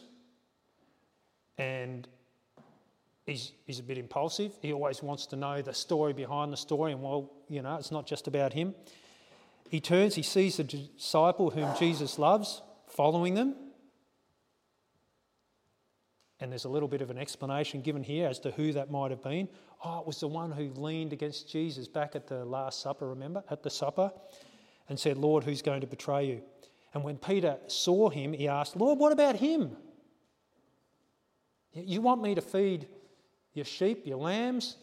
and 1.57 2.07
he's, 3.25 3.51
he's 3.65 3.79
a 3.79 3.83
bit 3.83 3.97
impulsive. 3.97 4.53
He 4.61 4.73
always 4.73 5.01
wants 5.01 5.25
to 5.27 5.35
know 5.35 5.61
the 5.61 5.73
story 5.73 6.13
behind 6.13 6.51
the 6.53 6.57
story, 6.57 6.91
and 6.91 7.01
well, 7.01 7.31
you 7.49 7.61
know, 7.61 7.75
it's 7.75 7.91
not 7.91 8.05
just 8.05 8.27
about 8.27 8.53
him. 8.53 8.75
He 9.69 9.79
turns, 9.79 10.15
he 10.15 10.23
sees 10.23 10.57
the 10.57 10.63
disciple 10.63 11.51
whom 11.51 11.75
Jesus 11.77 12.17
loves 12.17 12.61
following 12.87 13.35
them, 13.35 13.55
and 16.39 16.51
there's 16.51 16.65
a 16.65 16.69
little 16.69 16.87
bit 16.87 17.01
of 17.01 17.11
an 17.11 17.17
explanation 17.17 17.81
given 17.81 18.01
here 18.01 18.27
as 18.27 18.39
to 18.39 18.51
who 18.51 18.71
that 18.73 18.89
might 18.89 19.11
have 19.11 19.21
been. 19.21 19.49
Oh, 19.83 19.99
it 19.99 20.07
was 20.07 20.19
the 20.21 20.27
one 20.27 20.51
who 20.51 20.69
leaned 20.73 21.13
against 21.13 21.49
Jesus 21.49 21.87
back 21.87 22.15
at 22.15 22.27
the 22.27 22.45
Last 22.45 22.81
Supper, 22.81 23.09
remember? 23.09 23.43
At 23.49 23.61
the 23.61 23.69
supper, 23.69 24.11
and 24.89 24.99
said, 24.99 25.17
Lord, 25.17 25.43
who's 25.43 25.61
going 25.61 25.81
to 25.81 25.87
betray 25.87 26.25
you? 26.25 26.41
And 26.93 27.03
when 27.03 27.17
Peter 27.17 27.57
saw 27.67 28.09
him, 28.09 28.33
he 28.33 28.47
asked, 28.47 28.75
Lord, 28.75 28.97
what 28.97 29.11
about 29.11 29.35
him? 29.35 29.77
You 31.71 32.01
want 32.01 32.21
me 32.21 32.33
to 32.35 32.41
feed, 32.41 32.87
your 33.53 33.65
sheep, 33.65 34.05
your 34.05 34.17
lambs. 34.17 34.77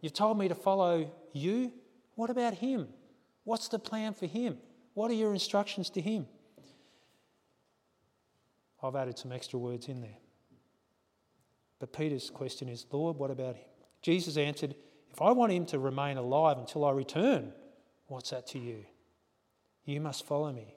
You've 0.00 0.14
told 0.14 0.38
me 0.38 0.48
to 0.48 0.54
follow 0.54 1.10
you. 1.34 1.72
What 2.14 2.30
about 2.30 2.54
him? 2.54 2.88
What's 3.44 3.68
the 3.68 3.78
plan 3.78 4.14
for 4.14 4.26
him? 4.26 4.56
What 4.94 5.10
are 5.10 5.14
your 5.14 5.34
instructions 5.34 5.90
to 5.90 6.00
him? 6.00 6.26
I've 8.82 8.96
added 8.96 9.18
some 9.18 9.32
extra 9.32 9.58
words 9.58 9.88
in 9.88 10.00
there. 10.00 10.16
But 11.78 11.92
Peter's 11.92 12.30
question 12.30 12.68
is, 12.68 12.86
Lord, 12.90 13.16
what 13.16 13.30
about 13.30 13.56
him? 13.56 13.64
Jesus 14.02 14.38
answered, 14.38 14.74
If 15.10 15.20
I 15.20 15.32
want 15.32 15.52
him 15.52 15.66
to 15.66 15.78
remain 15.78 16.16
alive 16.16 16.56
until 16.56 16.86
I 16.86 16.92
return, 16.92 17.52
what's 18.06 18.30
that 18.30 18.46
to 18.48 18.58
you? 18.58 18.84
You 19.84 20.00
must 20.00 20.26
follow 20.26 20.52
me. 20.52 20.74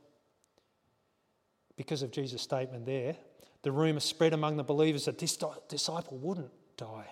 Because 1.75 2.01
of 2.01 2.11
Jesus' 2.11 2.41
statement 2.41 2.85
there, 2.85 3.15
the 3.63 3.71
rumour 3.71 3.99
spread 3.99 4.33
among 4.33 4.57
the 4.57 4.63
believers 4.63 5.05
that 5.05 5.17
this 5.17 5.37
disciple 5.67 6.17
wouldn't 6.17 6.51
die. 6.77 7.07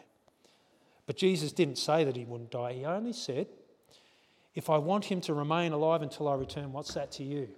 But 1.06 1.18
Jesus 1.18 1.52
didn't 1.52 1.78
say 1.78 2.04
that 2.04 2.16
he 2.16 2.26
wouldn't 2.26 2.52
die. 2.52 2.74
He 2.74 2.86
only 2.86 3.14
said, 3.14 3.48
If 4.54 4.70
I 4.70 4.78
want 4.78 5.06
him 5.06 5.22
to 5.22 5.34
remain 5.34 5.72
alive 5.72 6.02
until 6.02 6.28
I 6.28 6.36
return, 6.36 6.72
what's 6.72 6.94
that 6.94 7.12
to 7.14 7.24
you? 7.24 7.50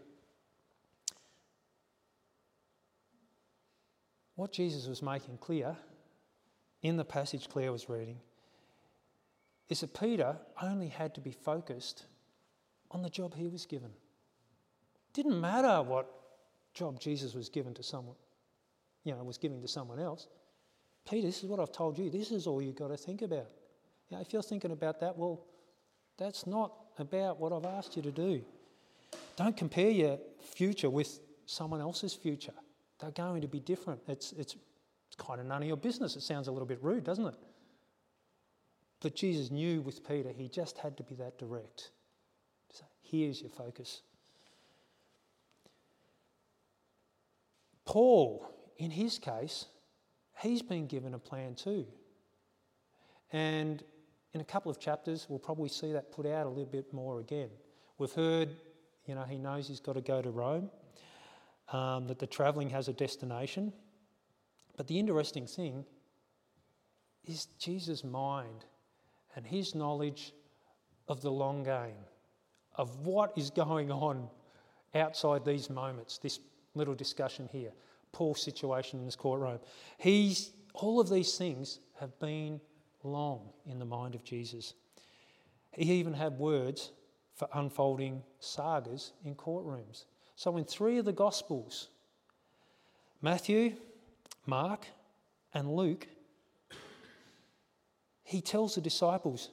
What 4.36 4.52
Jesus 4.52 4.88
was 4.88 5.02
making 5.02 5.38
clear 5.38 5.78
in 6.82 6.98
the 6.98 7.06
passage 7.06 7.48
Claire 7.50 7.72
was 7.72 7.89
reading 7.89 8.19
is 9.69 9.82
that 9.82 9.93
Peter 9.93 10.38
only 10.62 10.88
had 10.88 11.15
to 11.15 11.22
be 11.22 11.32
focused 11.32 12.06
on 12.91 13.02
the 13.02 13.10
job 13.10 13.36
he 13.36 13.48
was 13.48 13.65
given. 13.65 13.91
Didn't 15.13 15.39
matter 15.39 15.82
what 15.84 16.10
job 16.73 16.99
Jesus 16.99 17.34
was 17.34 17.49
given 17.49 17.73
to 17.76 17.84
someone, 17.84 18.15
you 19.04 19.13
know, 19.13 19.23
was 19.23 19.38
giving 19.38 19.62
to 19.62 19.67
someone 19.67 19.99
else. 19.99 20.28
Peter, 21.10 21.28
this 21.28 21.43
is 21.43 21.49
what 21.49 21.60
I've 21.60 21.71
told 21.71 21.97
you. 21.97 22.10
This 22.10 22.32
is 22.32 22.47
all 22.47 22.62
you've 22.62 22.76
got 22.76 22.88
to 22.88 22.97
think 22.97 23.21
about. 23.21 23.47
You 24.10 24.17
know, 24.17 24.21
if 24.21 24.34
you're 24.34 24.41
thinking 24.41 24.71
about 24.71 24.99
that, 25.02 25.17
well, 25.17 25.45
that's 26.17 26.47
not 26.47 26.73
about 26.97 27.39
what 27.39 27.52
I've 27.52 27.65
asked 27.65 27.95
you 27.95 28.02
to 28.04 28.12
do. 28.12 28.43
Don't 29.36 29.56
compare 29.56 29.89
your 29.89 30.19
future 30.39 30.89
with 30.89 31.19
someone 31.45 31.82
else's 31.82 32.13
future. 32.13 32.54
They're 32.99 33.12
going 33.12 33.41
to 33.41 33.47
be 33.47 33.60
different. 33.60 34.02
It's, 34.08 34.32
it's, 34.34 34.56
it's 35.08 35.15
kind 35.17 35.39
of 35.39 35.45
none 35.45 35.62
of 35.62 35.67
your 35.67 35.78
business. 35.78 36.15
It 36.15 36.21
sounds 36.21 36.47
a 36.47 36.52
little 36.52 36.67
bit 36.67 36.80
rude, 36.82 37.04
doesn't 37.04 37.26
it? 37.26 37.36
But 39.02 39.15
Jesus 39.15 39.52
knew 39.52 39.82
with 39.82 40.08
Peter, 40.08 40.30
he 40.30 40.47
just 40.47 40.78
had 40.78 40.95
to 40.97 41.04
be 41.04 41.15
that 41.15 41.38
direct. 41.38 41.91
So 42.71 42.86
here's 43.02 43.41
your 43.41 43.49
focus. 43.49 44.02
Paul, 47.86 48.46
in 48.78 48.91
his 48.91 49.19
case, 49.19 49.65
he's 50.39 50.62
been 50.62 50.88
given 50.88 51.13
a 51.13 51.19
plan 51.19 51.56
too. 51.56 51.86
And 53.32 53.84
in 54.34 54.41
a 54.41 54.43
couple 54.43 54.72
of 54.72 54.80
chapters, 54.80 55.28
we'll 55.30 55.39
probably 55.39 55.69
see 55.69 55.91
that 55.93 56.12
put 56.12 56.26
out 56.26 56.46
a 56.46 56.50
little 56.50 56.65
bit 56.65 56.93
more 56.93 57.19
again. 57.19 57.50
We've 57.98 58.12
heard, 58.12 58.56
you 59.06 59.15
know, 59.15 59.24
he 59.24 59.38
knows 59.38 59.67
he's 59.67 59.80
got 59.80 59.93
to 59.93 60.02
go 60.02 60.22
to 60.22 60.30
Rome, 60.30 60.69
um, 61.72 62.08
that 62.08 62.19
the 62.19 62.28
travelling 62.28 62.69
has 62.69 62.88
a 62.88 62.93
destination. 62.93 63.74
But 64.76 64.88
the 64.88 64.98
interesting 64.98 65.46
thing 65.46 65.86
is 67.26 67.46
Jesus' 67.60 68.04
mind 68.04 68.65
and 69.36 69.46
his 69.46 69.76
knowledge 69.76 70.34
of 71.08 71.22
the 71.22 71.32
long 71.32 71.63
game, 71.63 72.06
of 72.76 73.06
what 73.06 73.38
is 73.38 73.50
going 73.50 73.91
on 73.91 74.30
outside 74.96 75.46
these 75.46 75.69
moments, 75.69 76.17
this 76.17 76.39
little 76.76 76.96
discussion 76.96 77.50
here. 77.52 77.72
Paul's 78.12 78.42
situation 78.42 79.00
in 79.00 79.06
this 79.06 79.16
courtroom. 79.16 79.60
He's, 79.98 80.52
all 80.74 81.00
of 81.00 81.10
these 81.10 81.38
things 81.38 81.80
have 82.00 82.18
been 82.20 82.62
long 83.04 83.50
in 83.66 83.80
the 83.80 83.86
mind 83.86 84.16
of 84.16 84.24
Jesus. 84.24 84.74
He 85.72 85.94
even 85.94 86.14
had 86.14 86.38
words 86.38 86.92
for 87.36 87.48
unfolding 87.54 88.22
sagas 88.40 89.14
in 89.26 89.36
courtrooms. 89.36 90.06
So, 90.36 90.58
in 90.58 90.66
three 90.66 90.98
of 90.98 91.06
the 91.06 91.14
Gospels, 91.14 91.90
Matthew, 93.22 93.76
Mark, 94.46 94.86
and 95.54 95.76
Luke, 95.76 96.08
he 98.24 98.42
tells 98.42 98.76
the 98.76 98.82
disciples, 98.82 99.50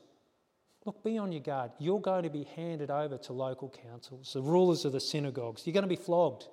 Look, 0.86 1.04
be 1.04 1.18
on 1.18 1.30
your 1.30 1.42
guard. 1.42 1.72
You're 1.78 2.00
going 2.00 2.22
to 2.22 2.30
be 2.30 2.44
handed 2.56 2.90
over 2.90 3.18
to 3.18 3.32
local 3.34 3.68
councils, 3.68 4.32
the 4.32 4.40
rulers 4.40 4.86
of 4.86 4.92
the 4.92 5.00
synagogues. 5.00 5.66
You're 5.66 5.74
going 5.74 5.82
to 5.82 5.88
be 5.88 5.96
flogged. 5.96 6.48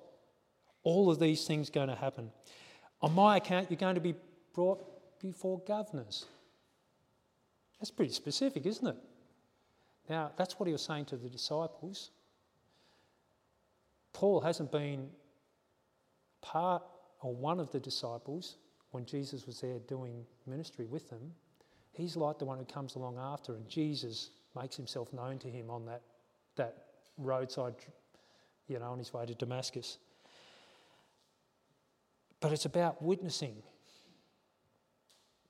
All 0.82 1.10
of 1.10 1.18
these 1.18 1.46
things 1.46 1.70
going 1.70 1.88
to 1.88 1.94
happen. 1.94 2.30
On 3.00 3.14
my 3.14 3.36
account, 3.36 3.70
you're 3.70 3.78
going 3.78 3.94
to 3.94 4.00
be 4.00 4.14
brought 4.54 5.20
before 5.20 5.60
governors. 5.66 6.26
That's 7.78 7.90
pretty 7.90 8.12
specific, 8.12 8.66
isn't 8.66 8.86
it? 8.86 8.96
Now, 10.08 10.32
that's 10.36 10.58
what 10.58 10.66
he 10.66 10.72
was 10.72 10.82
saying 10.82 11.06
to 11.06 11.16
the 11.16 11.28
disciples. 11.28 12.10
Paul 14.12 14.40
hasn't 14.40 14.72
been 14.72 15.10
part 16.40 16.82
or 17.20 17.34
one 17.34 17.60
of 17.60 17.70
the 17.72 17.80
disciples 17.80 18.56
when 18.90 19.04
Jesus 19.04 19.46
was 19.46 19.60
there 19.60 19.78
doing 19.80 20.24
ministry 20.46 20.86
with 20.86 21.08
them. 21.10 21.32
He's 21.92 22.16
like 22.16 22.38
the 22.38 22.44
one 22.44 22.58
who 22.58 22.64
comes 22.64 22.94
along 22.94 23.18
after, 23.18 23.54
and 23.54 23.68
Jesus 23.68 24.30
makes 24.56 24.76
himself 24.76 25.12
known 25.12 25.38
to 25.40 25.48
him 25.48 25.70
on 25.70 25.84
that, 25.86 26.02
that 26.56 26.84
roadside, 27.16 27.74
you 28.66 28.78
know, 28.78 28.86
on 28.86 28.98
his 28.98 29.12
way 29.12 29.26
to 29.26 29.34
Damascus. 29.34 29.98
But 32.40 32.52
it's 32.52 32.64
about 32.64 33.02
witnessing 33.02 33.62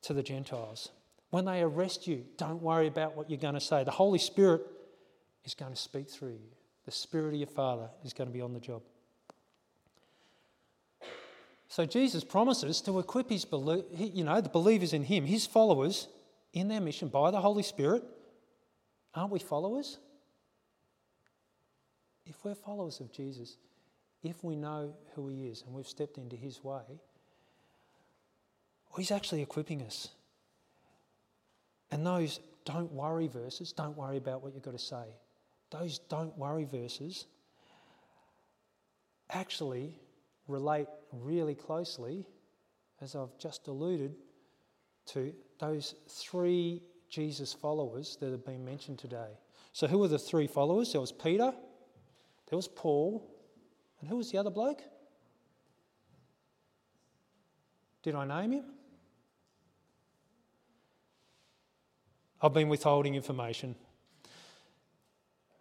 to 0.02 0.14
the 0.14 0.22
Gentiles. 0.22 0.90
When 1.30 1.44
they 1.44 1.60
arrest 1.60 2.06
you, 2.06 2.24
don't 2.36 2.62
worry 2.62 2.86
about 2.86 3.16
what 3.16 3.28
you're 3.28 3.38
going 3.38 3.54
to 3.54 3.60
say. 3.60 3.84
The 3.84 3.90
Holy 3.90 4.18
Spirit 4.18 4.62
is 5.44 5.54
going 5.54 5.72
to 5.72 5.76
speak 5.78 6.08
through 6.08 6.32
you. 6.32 6.50
The 6.86 6.90
Spirit 6.90 7.34
of 7.34 7.34
your 7.34 7.46
Father 7.46 7.90
is 8.04 8.14
going 8.14 8.28
to 8.28 8.32
be 8.32 8.40
on 8.40 8.54
the 8.54 8.60
job. 8.60 8.82
So 11.68 11.84
Jesus 11.84 12.24
promises 12.24 12.80
to 12.82 12.98
equip 12.98 13.28
his, 13.28 13.46
you 13.94 14.24
know, 14.24 14.40
the 14.40 14.48
believers 14.48 14.94
in 14.94 15.04
him, 15.04 15.26
his 15.26 15.46
followers, 15.46 16.08
in 16.54 16.68
their 16.68 16.80
mission 16.80 17.08
by 17.08 17.30
the 17.30 17.40
Holy 17.40 17.62
Spirit. 17.62 18.02
Aren't 19.14 19.32
we 19.32 19.38
followers? 19.38 19.98
If 22.24 22.42
we're 22.42 22.54
followers 22.54 23.00
of 23.00 23.12
Jesus, 23.12 23.58
if 24.22 24.42
we 24.42 24.56
know 24.56 24.94
who 25.14 25.28
He 25.28 25.46
is 25.46 25.62
and 25.62 25.74
we've 25.74 25.88
stepped 25.88 26.18
into 26.18 26.36
His 26.36 26.62
way, 26.62 27.00
He's 28.96 29.10
actually 29.10 29.42
equipping 29.42 29.82
us. 29.82 30.08
And 31.90 32.06
those 32.06 32.40
don't 32.64 32.92
worry 32.92 33.28
verses, 33.28 33.72
don't 33.72 33.96
worry 33.96 34.16
about 34.16 34.42
what 34.42 34.54
you've 34.54 34.62
got 34.62 34.72
to 34.72 34.78
say. 34.78 35.04
Those 35.70 35.98
don't 35.98 36.36
worry 36.36 36.64
verses 36.64 37.26
actually 39.30 39.94
relate 40.46 40.88
really 41.12 41.54
closely, 41.54 42.26
as 43.00 43.14
I've 43.14 43.36
just 43.38 43.68
alluded 43.68 44.14
to, 45.06 45.32
those 45.60 45.94
three 46.08 46.82
Jesus 47.08 47.52
followers 47.52 48.16
that 48.20 48.30
have 48.30 48.44
been 48.44 48.64
mentioned 48.64 48.98
today. 48.98 49.38
So, 49.72 49.86
who 49.86 49.98
were 49.98 50.08
the 50.08 50.18
three 50.18 50.46
followers? 50.46 50.92
There 50.92 51.00
was 51.00 51.12
Peter, 51.12 51.52
there 52.48 52.56
was 52.56 52.68
Paul, 52.68 53.26
and 54.00 54.08
who 54.08 54.16
was 54.16 54.30
the 54.30 54.38
other 54.38 54.50
bloke? 54.50 54.82
Did 58.02 58.14
I 58.14 58.24
name 58.24 58.52
him? 58.52 58.64
I've 62.40 62.54
been 62.54 62.68
withholding 62.68 63.14
information. 63.14 63.74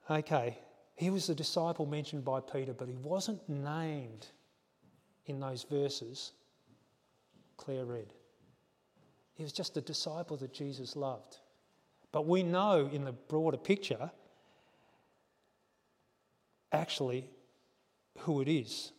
Okay, 0.10 0.58
he 0.96 1.10
was 1.10 1.28
the 1.28 1.36
disciple 1.36 1.86
mentioned 1.86 2.24
by 2.24 2.40
Peter, 2.40 2.74
but 2.74 2.88
he 2.88 2.96
wasn't 2.96 3.48
named 3.50 4.28
in 5.26 5.40
those 5.40 5.64
verses 5.64 6.34
Claire 7.58 7.86
read. 7.86 8.14
He 9.34 9.44
was 9.44 9.52
just 9.52 9.76
a 9.78 9.82
disciple 9.82 10.38
that 10.38 10.54
Jesus 10.54 10.96
loved. 10.96 11.38
But 12.12 12.26
we 12.26 12.42
know 12.44 12.90
in 12.92 13.04
the 13.04 13.12
broader 13.12 13.58
picture, 13.58 14.10
actually, 16.72 17.30
who 18.20 18.42
it 18.42 18.48
is. 18.48 18.92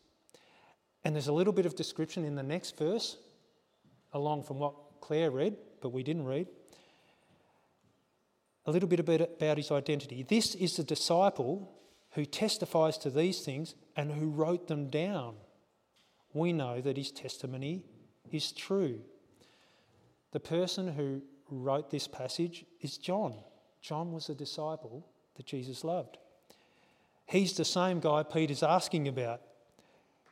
And 1.04 1.14
there's 1.14 1.28
a 1.28 1.32
little 1.32 1.52
bit 1.52 1.66
of 1.66 1.74
description 1.74 2.24
in 2.24 2.34
the 2.34 2.42
next 2.42 2.76
verse, 2.76 3.16
along 4.12 4.42
from 4.42 4.58
what 4.58 4.74
Claire 5.00 5.30
read, 5.30 5.56
but 5.80 5.90
we 5.90 6.02
didn't 6.02 6.24
read. 6.24 6.48
A 8.66 8.70
little 8.70 8.88
bit 8.88 9.00
about 9.00 9.56
his 9.56 9.70
identity. 9.70 10.22
This 10.22 10.54
is 10.54 10.76
the 10.76 10.84
disciple 10.84 11.72
who 12.12 12.24
testifies 12.24 12.98
to 12.98 13.10
these 13.10 13.40
things 13.40 13.74
and 13.96 14.12
who 14.12 14.28
wrote 14.28 14.66
them 14.66 14.88
down. 14.88 15.36
We 16.34 16.52
know 16.52 16.80
that 16.80 16.96
his 16.96 17.10
testimony 17.10 17.84
is 18.30 18.52
true. 18.52 19.00
The 20.32 20.40
person 20.40 20.88
who 20.88 21.22
wrote 21.50 21.90
this 21.90 22.06
passage 22.06 22.66
is 22.80 22.98
John. 22.98 23.34
John 23.80 24.12
was 24.12 24.28
a 24.28 24.34
disciple 24.34 25.06
that 25.36 25.46
Jesus 25.46 25.84
loved. 25.84 26.18
He's 27.28 27.52
the 27.54 27.64
same 27.64 28.00
guy 28.00 28.22
Peter's 28.22 28.62
asking 28.62 29.06
about. 29.08 29.42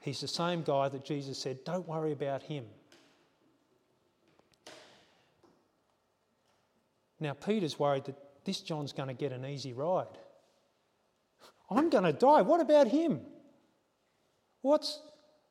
He's 0.00 0.20
the 0.20 0.28
same 0.28 0.62
guy 0.62 0.88
that 0.88 1.04
Jesus 1.04 1.38
said, 1.38 1.64
Don't 1.64 1.86
worry 1.86 2.12
about 2.12 2.42
him. 2.42 2.64
Now, 7.18 7.32
Peter's 7.32 7.78
worried 7.78 8.04
that 8.04 8.16
this 8.44 8.60
John's 8.60 8.92
going 8.92 9.08
to 9.08 9.14
get 9.14 9.32
an 9.32 9.44
easy 9.44 9.72
ride. 9.72 10.06
I'm 11.70 11.90
going 11.90 12.04
to 12.04 12.12
die. 12.12 12.42
What 12.42 12.60
about 12.60 12.88
him? 12.88 13.20
What's 14.62 15.00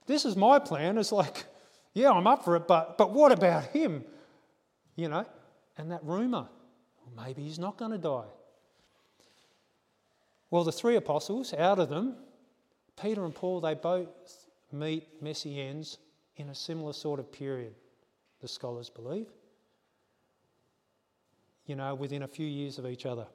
this 0.06 0.26
is 0.26 0.36
my 0.36 0.60
plan. 0.60 0.98
It's 0.98 1.12
like, 1.12 1.46
yeah, 1.94 2.12
I'm 2.12 2.28
up 2.28 2.44
for 2.44 2.56
it, 2.56 2.68
but 2.68 2.98
but 2.98 3.12
what 3.12 3.32
about 3.32 3.66
him? 3.66 4.04
You 4.96 5.10
know, 5.10 5.26
and 5.78 5.92
that 5.92 6.04
rumor, 6.04 6.48
maybe 7.16 7.44
he's 7.44 7.60
not 7.60 7.78
going 7.78 7.92
to 7.92 7.98
die. 7.98 8.26
Well, 10.56 10.64
the 10.64 10.72
three 10.72 10.96
apostles, 10.96 11.54
out 11.54 11.80
of 11.80 11.90
them, 11.90 12.16
Peter 12.96 13.26
and 13.26 13.36
Paul, 13.36 13.60
they 13.60 13.74
both 13.74 14.08
meet 14.72 15.22
messy 15.22 15.60
ends 15.60 15.98
in 16.38 16.48
a 16.48 16.56
similar 16.56 16.94
sort 16.94 17.20
of 17.20 17.30
period, 17.30 17.74
the 18.40 18.48
scholars 18.48 18.90
believe. 18.90 19.28
You 21.66 21.76
know, 21.76 21.94
within 21.94 22.24
a 22.24 22.28
few 22.30 22.48
years 22.48 22.80
of 22.80 22.88
each 22.88 23.06
other. 23.06 23.28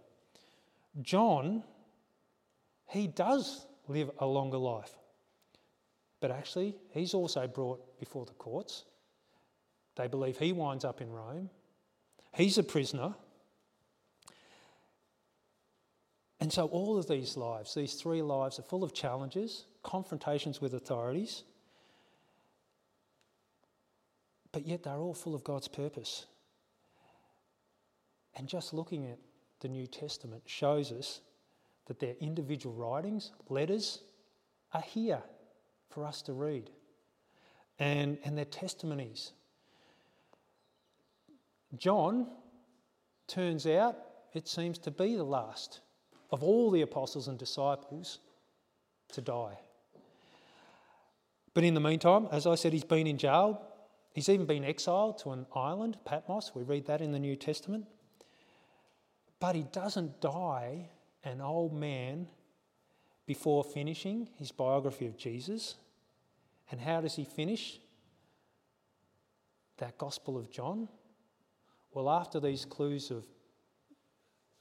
John, 1.02 1.62
he 2.88 3.06
does 3.06 3.66
live 3.86 4.10
a 4.18 4.24
longer 4.24 4.56
life. 4.56 4.94
But 6.20 6.30
actually, 6.30 6.74
he's 6.88 7.12
also 7.12 7.46
brought 7.46 8.00
before 8.00 8.24
the 8.24 8.32
courts. 8.32 8.86
They 9.96 10.08
believe 10.08 10.38
he 10.38 10.54
winds 10.54 10.86
up 10.86 11.02
in 11.02 11.10
Rome. 11.10 11.50
He's 12.32 12.56
a 12.56 12.62
prisoner. 12.62 13.14
And 16.40 16.50
so, 16.50 16.66
all 16.66 16.98
of 16.98 17.06
these 17.06 17.36
lives, 17.36 17.74
these 17.74 17.94
three 17.94 18.22
lives, 18.22 18.58
are 18.58 18.62
full 18.62 18.82
of 18.82 18.94
challenges, 18.94 19.66
confrontations 19.82 20.60
with 20.60 20.72
authorities, 20.72 21.44
but 24.52 24.66
yet 24.66 24.82
they're 24.82 24.98
all 24.98 25.14
full 25.14 25.34
of 25.34 25.44
God's 25.44 25.68
purpose. 25.68 26.26
And 28.36 28.48
just 28.48 28.72
looking 28.72 29.06
at 29.06 29.18
the 29.60 29.68
New 29.68 29.86
Testament 29.86 30.42
shows 30.46 30.92
us 30.92 31.20
that 31.86 32.00
their 32.00 32.14
individual 32.20 32.74
writings, 32.74 33.32
letters, 33.48 34.00
are 34.72 34.80
here 34.80 35.22
for 35.90 36.06
us 36.06 36.22
to 36.22 36.32
read. 36.32 36.70
And, 37.78 38.18
and 38.24 38.36
their 38.36 38.44
testimonies. 38.44 39.32
John 41.76 42.26
turns 43.26 43.66
out, 43.66 43.96
it 44.32 44.48
seems 44.48 44.78
to 44.78 44.90
be 44.90 45.16
the 45.16 45.24
last 45.24 45.80
of 46.30 46.42
all 46.42 46.70
the 46.70 46.82
apostles 46.82 47.28
and 47.28 47.38
disciples 47.38 48.18
to 49.12 49.20
die. 49.20 49.58
But 51.54 51.64
in 51.64 51.74
the 51.74 51.80
meantime, 51.80 52.28
as 52.30 52.46
I 52.46 52.54
said, 52.54 52.72
he's 52.72 52.84
been 52.84 53.06
in 53.06 53.18
jail. 53.18 53.60
He's 54.12 54.28
even 54.28 54.46
been 54.46 54.64
exiled 54.64 55.18
to 55.18 55.30
an 55.30 55.46
island, 55.54 55.96
Patmos. 56.04 56.52
We 56.54 56.62
read 56.62 56.86
that 56.86 57.00
in 57.00 57.12
the 57.12 57.18
New 57.18 57.36
Testament. 57.36 57.86
But 59.40 59.56
he 59.56 59.62
doesn't 59.62 60.20
die 60.20 60.90
an 61.24 61.40
old 61.40 61.72
man 61.72 62.28
before 63.26 63.64
finishing 63.64 64.28
his 64.36 64.52
biography 64.52 65.06
of 65.06 65.16
Jesus. 65.16 65.76
And 66.70 66.80
how 66.80 67.00
does 67.00 67.16
he 67.16 67.24
finish 67.24 67.78
that 69.78 69.98
Gospel 69.98 70.36
of 70.36 70.50
John? 70.50 70.88
Well, 71.92 72.08
after 72.08 72.38
these 72.38 72.64
clues 72.64 73.10
of 73.10 73.26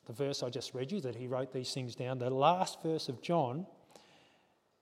the 0.09 0.15
verse 0.15 0.41
I 0.41 0.49
just 0.49 0.73
read 0.73 0.91
you, 0.91 0.99
that 1.01 1.15
he 1.15 1.27
wrote 1.27 1.53
these 1.53 1.71
things 1.71 1.93
down, 1.93 2.17
the 2.17 2.31
last 2.31 2.81
verse 2.81 3.09
of 3.09 3.21
John 3.21 3.67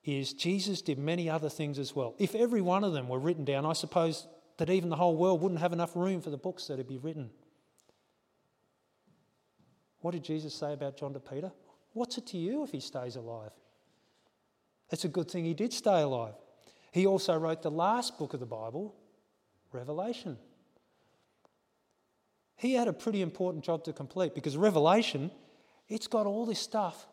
is 0.06 0.32
Jesus 0.32 0.82
did 0.82 0.98
many 0.98 1.30
other 1.30 1.50
things 1.50 1.78
as 1.80 1.94
well. 1.94 2.16
If 2.18 2.34
every 2.34 2.62
one 2.62 2.86
of 2.86 2.94
them 2.94 3.10
were 3.10 3.20
written 3.20 3.44
down, 3.44 3.66
I 3.66 3.74
suppose 3.74 4.26
that 4.56 4.70
even 4.70 4.88
the 4.88 4.96
whole 4.96 5.18
world 5.18 5.42
wouldn't 5.42 5.60
have 5.60 5.74
enough 5.74 5.98
room 5.98 6.22
for 6.22 6.30
the 6.30 6.38
books 6.38 6.68
that 6.68 6.78
would 6.78 6.88
be 6.88 6.98
written. 6.98 7.30
What 10.00 10.12
did 10.12 10.24
Jesus 10.24 10.56
say 10.56 10.72
about 10.72 10.96
John 10.96 11.12
to 11.12 11.20
Peter? 11.20 11.52
What's 11.92 12.18
it 12.18 12.26
to 12.28 12.38
you 12.38 12.64
if 12.64 12.72
he 12.72 12.80
stays 12.80 13.18
alive? 13.18 13.52
It's 14.92 15.04
a 15.04 15.10
good 15.10 15.30
thing 15.30 15.44
he 15.44 15.54
did 15.54 15.74
stay 15.74 16.04
alive. 16.04 16.36
He 16.94 17.06
also 17.06 17.38
wrote 17.38 17.64
the 17.64 17.70
last 17.70 18.18
book 18.18 18.34
of 18.34 18.40
the 18.40 18.46
Bible, 18.46 18.96
Revelation. 19.74 20.38
He 22.58 22.74
had 22.74 22.88
a 22.88 22.94
pretty 22.94 23.22
important 23.22 23.64
job 23.64 23.84
to 23.86 23.94
complete 23.94 24.34
because 24.36 24.58
Revelation, 24.58 25.32
it's 25.88 26.08
got 26.08 26.26
all 26.26 26.46
this 26.46 26.60
stuff 26.60 27.08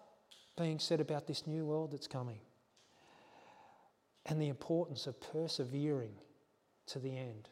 being 0.57 0.79
said 0.79 1.01
about 1.01 1.27
this 1.27 1.47
new 1.47 1.65
world 1.65 1.93
that's 1.93 2.07
coming 2.07 2.41
and 4.27 4.41
the 4.41 4.49
importance 4.49 5.07
of 5.07 5.21
persevering 5.21 6.15
to 6.87 6.99
the 6.99 7.17
end. 7.17 7.49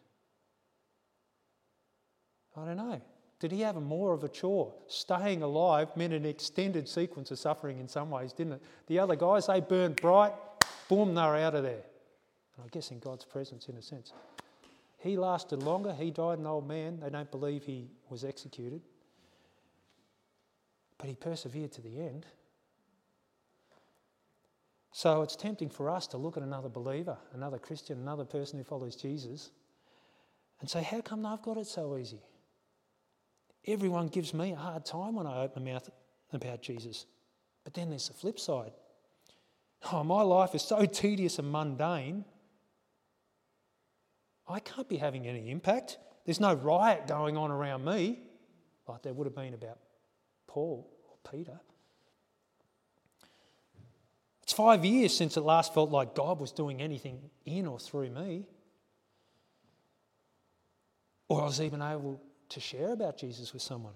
I 2.57 2.65
don't 2.65 2.77
know. 2.77 3.01
Did 3.41 3.53
he 3.53 3.61
have 3.61 3.77
more 3.77 4.13
of 4.13 4.25
a 4.25 4.29
chore? 4.29 4.73
Staying 4.87 5.43
alive 5.43 5.89
meant 5.97 6.13
an 6.13 6.25
extended 6.25 6.89
sequence 6.89 7.31
of 7.31 7.39
suffering 7.39 7.79
in 7.79 7.89
some 7.89 8.11
ways, 8.11 8.33
didn't 8.33 8.55
it? 8.55 8.63
The 8.87 9.01
other 9.01 9.17
guys, 9.17 9.49
they 9.49 9.61
burned 9.61 9.97
bright, 9.97 10.33
boom, 10.89 11.15
they're 11.15 11.37
out 11.37 11.55
of 11.55 11.65
there. 11.65 11.83
I 12.63 12.69
guess 12.71 12.91
in 12.91 13.01
God's 13.01 13.25
presence, 13.25 13.69
in 13.69 13.77
a 13.77 13.83
sense. 13.83 14.13
He 15.03 15.17
lasted 15.17 15.65
longer. 15.65 15.93
He 15.93 16.13
died 16.13 16.39
an 16.39 16.47
old 16.47 16.69
man. 16.69 17.01
They 17.01 17.11
don't 17.11 17.31
believe 17.31 17.65
he 17.65 17.91
was 18.09 18.25
executed. 18.25 18.83
But 20.97 21.09
he 21.09 21.17
persevered 21.17 21.73
to 21.73 21.81
the 21.81 22.01
end. 22.01 22.25
So 24.93 25.23
it's 25.23 25.35
tempting 25.35 25.71
for 25.71 25.91
us 25.91 26.07
to 26.09 26.19
look 26.19 26.37
at 26.37 26.45
another 26.45 26.69
believer, 26.69 27.17
another 27.33 27.59
Christian, 27.59 27.99
another 27.99 28.25
person 28.25 28.59
who 28.59 28.65
follows 28.65 28.95
Jesus, 28.95 29.51
and 30.61 30.71
say, 30.71 30.83
How 30.83 31.01
come 31.01 31.23
they've 31.23 31.43
got 31.43 31.57
it 31.57 31.67
so 31.67 31.97
easy? 31.97 32.21
Everyone 33.67 34.07
gives 34.07 34.33
me 34.33 34.53
a 34.53 34.57
hard 34.57 34.85
time 34.85 35.17
when 35.17 35.27
I 35.27 35.43
open 35.43 35.65
my 35.65 35.73
mouth 35.73 35.91
about 36.33 36.63
Jesus. 36.63 37.07
But 37.65 37.75
then 37.75 37.91
there's 37.91 38.09
the 38.09 38.15
flip 38.15 38.39
side. 38.39 38.73
Oh, 39.91 40.05
my 40.05 40.23
life 40.23 40.55
is 40.55 40.63
so 40.63 40.85
tedious 40.85 41.41
and 41.41 41.51
mundane. 41.51 42.25
I 44.49 44.61
can't 44.61 44.89
be 44.89 44.97
having 44.97 45.27
any 45.27 45.51
impact. 45.51 45.99
There's 46.25 46.41
no 46.41 46.55
riot 46.55 47.07
going 47.07 47.37
on 47.37 47.51
around 47.51 47.85
me 47.85 48.19
like 48.89 49.03
there 49.03 49.13
would 49.13 49.27
have 49.27 49.35
been 49.35 49.55
about 49.55 49.79
Paul 50.47 50.89
or 51.09 51.31
Peter. 51.31 51.61
It's 54.43 54.53
five 54.53 54.85
years 54.85 55.17
since 55.17 55.37
it 55.37 55.43
last 55.43 55.73
felt 55.73 55.91
like 55.91 56.15
God 56.15 56.41
was 56.41 56.53
doing 56.53 56.83
anything 56.83 57.31
in 57.47 57.67
or 57.67 57.79
through 57.79 58.11
me. 58.11 58.47
Or 61.29 61.43
I 61.43 61.45
was 61.45 61.61
even 61.61 61.81
able 61.81 62.21
to 62.51 62.61
share 62.61 62.93
about 62.93 63.17
Jesus 63.17 63.53
with 63.53 63.63
someone. 63.63 63.95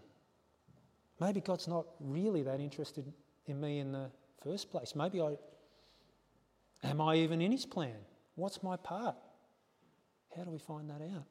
Maybe 1.21 1.41
God's 1.41 1.69
not 1.69 1.87
really 2.01 2.43
that 2.45 2.61
interested 2.61 3.13
in 3.47 3.61
me 3.61 3.81
in 3.81 3.93
the 3.93 4.11
first 4.43 4.71
place. 4.71 4.95
Maybe 4.95 5.21
I. 5.21 5.37
Am 6.85 7.01
I 7.01 7.17
even 7.17 7.41
in 7.41 7.53
His 7.53 7.67
plan? 7.67 7.97
What's 8.35 8.63
my 8.63 8.77
part? 8.77 9.17
How 10.37 10.45
do 10.45 10.51
we 10.51 10.59
find 10.59 10.91
that 10.91 11.01
out? 11.01 11.25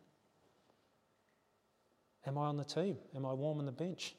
Am 2.25 2.37
I 2.37 2.47
on 2.47 2.57
the 2.57 2.63
team? 2.63 2.97
Am 3.15 3.25
I 3.25 3.33
warm 3.33 3.59
on 3.59 3.65
the 3.65 3.71
bench? 3.71 4.15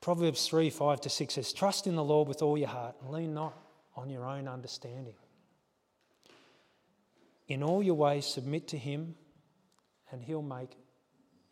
Proverbs 0.00 0.46
3 0.48 0.70
5 0.70 1.00
to 1.02 1.10
6 1.10 1.34
says, 1.34 1.52
Trust 1.52 1.86
in 1.86 1.94
the 1.94 2.04
Lord 2.04 2.26
with 2.26 2.42
all 2.42 2.58
your 2.58 2.68
heart 2.68 2.96
and 3.00 3.10
lean 3.10 3.34
not 3.34 3.54
on 3.96 4.10
your 4.10 4.24
own 4.24 4.48
understanding. 4.48 5.14
In 7.46 7.62
all 7.62 7.82
your 7.82 7.94
ways, 7.94 8.26
submit 8.26 8.68
to 8.68 8.78
Him, 8.78 9.14
and 10.10 10.22
He'll 10.22 10.42
make 10.42 10.76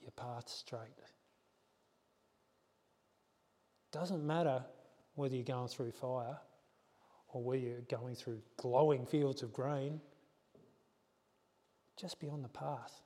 your 0.03 0.11
path 0.13 0.49
straight. 0.49 0.81
Doesn't 3.93 4.27
matter 4.27 4.65
whether 5.15 5.35
you're 5.35 5.45
going 5.45 5.69
through 5.69 5.93
fire 5.93 6.39
or 7.29 7.43
whether 7.43 7.63
you're 7.63 7.81
going 7.83 8.15
through 8.15 8.41
glowing 8.57 9.07
fields 9.07 9.43
of 9.43 9.53
grain 9.53 10.01
just 11.97 12.21
be 12.21 12.29
on 12.29 12.43
the 12.43 12.49
path 12.49 13.03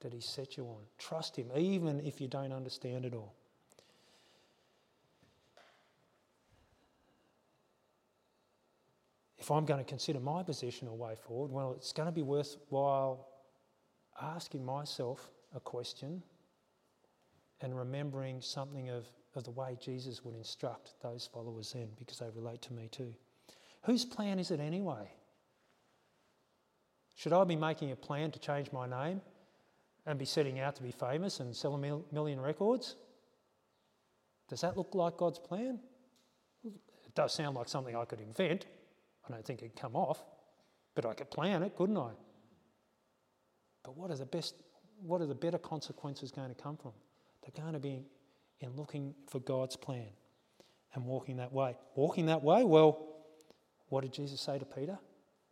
that 0.00 0.12
He 0.12 0.20
set 0.20 0.56
you 0.56 0.64
on. 0.64 0.82
Trust 0.98 1.36
Him, 1.36 1.50
even 1.56 2.00
if 2.00 2.20
you 2.20 2.28
don't 2.28 2.52
understand 2.52 3.04
it 3.04 3.14
all. 3.14 3.34
If 9.38 9.50
I'm 9.50 9.66
going 9.66 9.78
to 9.78 9.84
consider 9.84 10.20
my 10.20 10.42
position 10.42 10.88
or 10.88 10.96
way 10.96 11.14
forward, 11.26 11.50
well, 11.50 11.74
it's 11.76 11.92
going 11.92 12.06
to 12.06 12.12
be 12.12 12.22
worthwhile 12.22 13.28
asking 14.20 14.64
myself 14.64 15.30
a 15.54 15.60
question 15.60 16.22
and 17.60 17.76
remembering 17.76 18.40
something 18.40 18.88
of, 18.88 19.06
of 19.34 19.44
the 19.44 19.50
way 19.50 19.76
Jesus 19.80 20.24
would 20.24 20.34
instruct 20.34 20.94
those 21.02 21.28
followers 21.30 21.72
then, 21.72 21.88
because 21.98 22.18
they 22.18 22.30
relate 22.34 22.62
to 22.62 22.72
me 22.72 22.88
too. 22.90 23.12
Whose 23.82 24.04
plan 24.04 24.38
is 24.38 24.50
it 24.50 24.60
anyway? 24.60 25.10
Should 27.14 27.32
I 27.32 27.44
be 27.44 27.56
making 27.56 27.92
a 27.92 27.96
plan 27.96 28.30
to 28.32 28.38
change 28.38 28.72
my 28.72 28.86
name 28.86 29.20
and 30.06 30.18
be 30.18 30.24
setting 30.24 30.58
out 30.58 30.76
to 30.76 30.82
be 30.82 30.90
famous 30.90 31.40
and 31.40 31.54
sell 31.54 31.74
a 31.74 31.78
mil- 31.78 32.04
million 32.12 32.40
records? 32.40 32.96
Does 34.48 34.60
that 34.60 34.76
look 34.76 34.94
like 34.94 35.16
God's 35.16 35.38
plan? 35.38 35.80
It 36.64 37.14
does 37.14 37.32
sound 37.32 37.56
like 37.56 37.68
something 37.68 37.96
I 37.96 38.04
could 38.04 38.20
invent. 38.20 38.66
I 39.26 39.32
don't 39.32 39.44
think 39.44 39.62
it'd 39.62 39.76
come 39.76 39.96
off, 39.96 40.22
but 40.94 41.06
I 41.06 41.14
could 41.14 41.30
plan 41.30 41.62
it, 41.62 41.76
couldn't 41.76 41.96
I? 41.96 42.10
But 43.84 43.96
what 43.96 44.10
are 44.10 44.16
the 44.16 44.26
best, 44.26 44.54
what 45.00 45.20
are 45.20 45.26
the 45.26 45.34
better 45.34 45.58
consequences 45.58 46.30
going 46.30 46.48
to 46.48 46.60
come 46.60 46.76
from? 46.76 46.92
They're 47.42 47.62
going 47.62 47.74
to 47.74 47.80
be 47.80 48.04
in 48.60 48.74
looking 48.76 49.14
for 49.28 49.40
God's 49.40 49.76
plan 49.76 50.08
and 50.94 51.04
walking 51.04 51.36
that 51.36 51.52
way. 51.52 51.76
Walking 51.94 52.26
that 52.26 52.42
way, 52.42 52.64
well, 52.64 53.06
what 53.88 54.02
did 54.02 54.12
Jesus 54.12 54.40
say 54.40 54.58
to 54.58 54.64
Peter? 54.64 54.98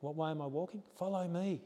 What 0.03 0.17
way 0.17 0.33
am 0.33 0.43
I 0.43 0.47
walking? 0.47 0.83
Follow 0.99 1.27
me. 1.29 1.63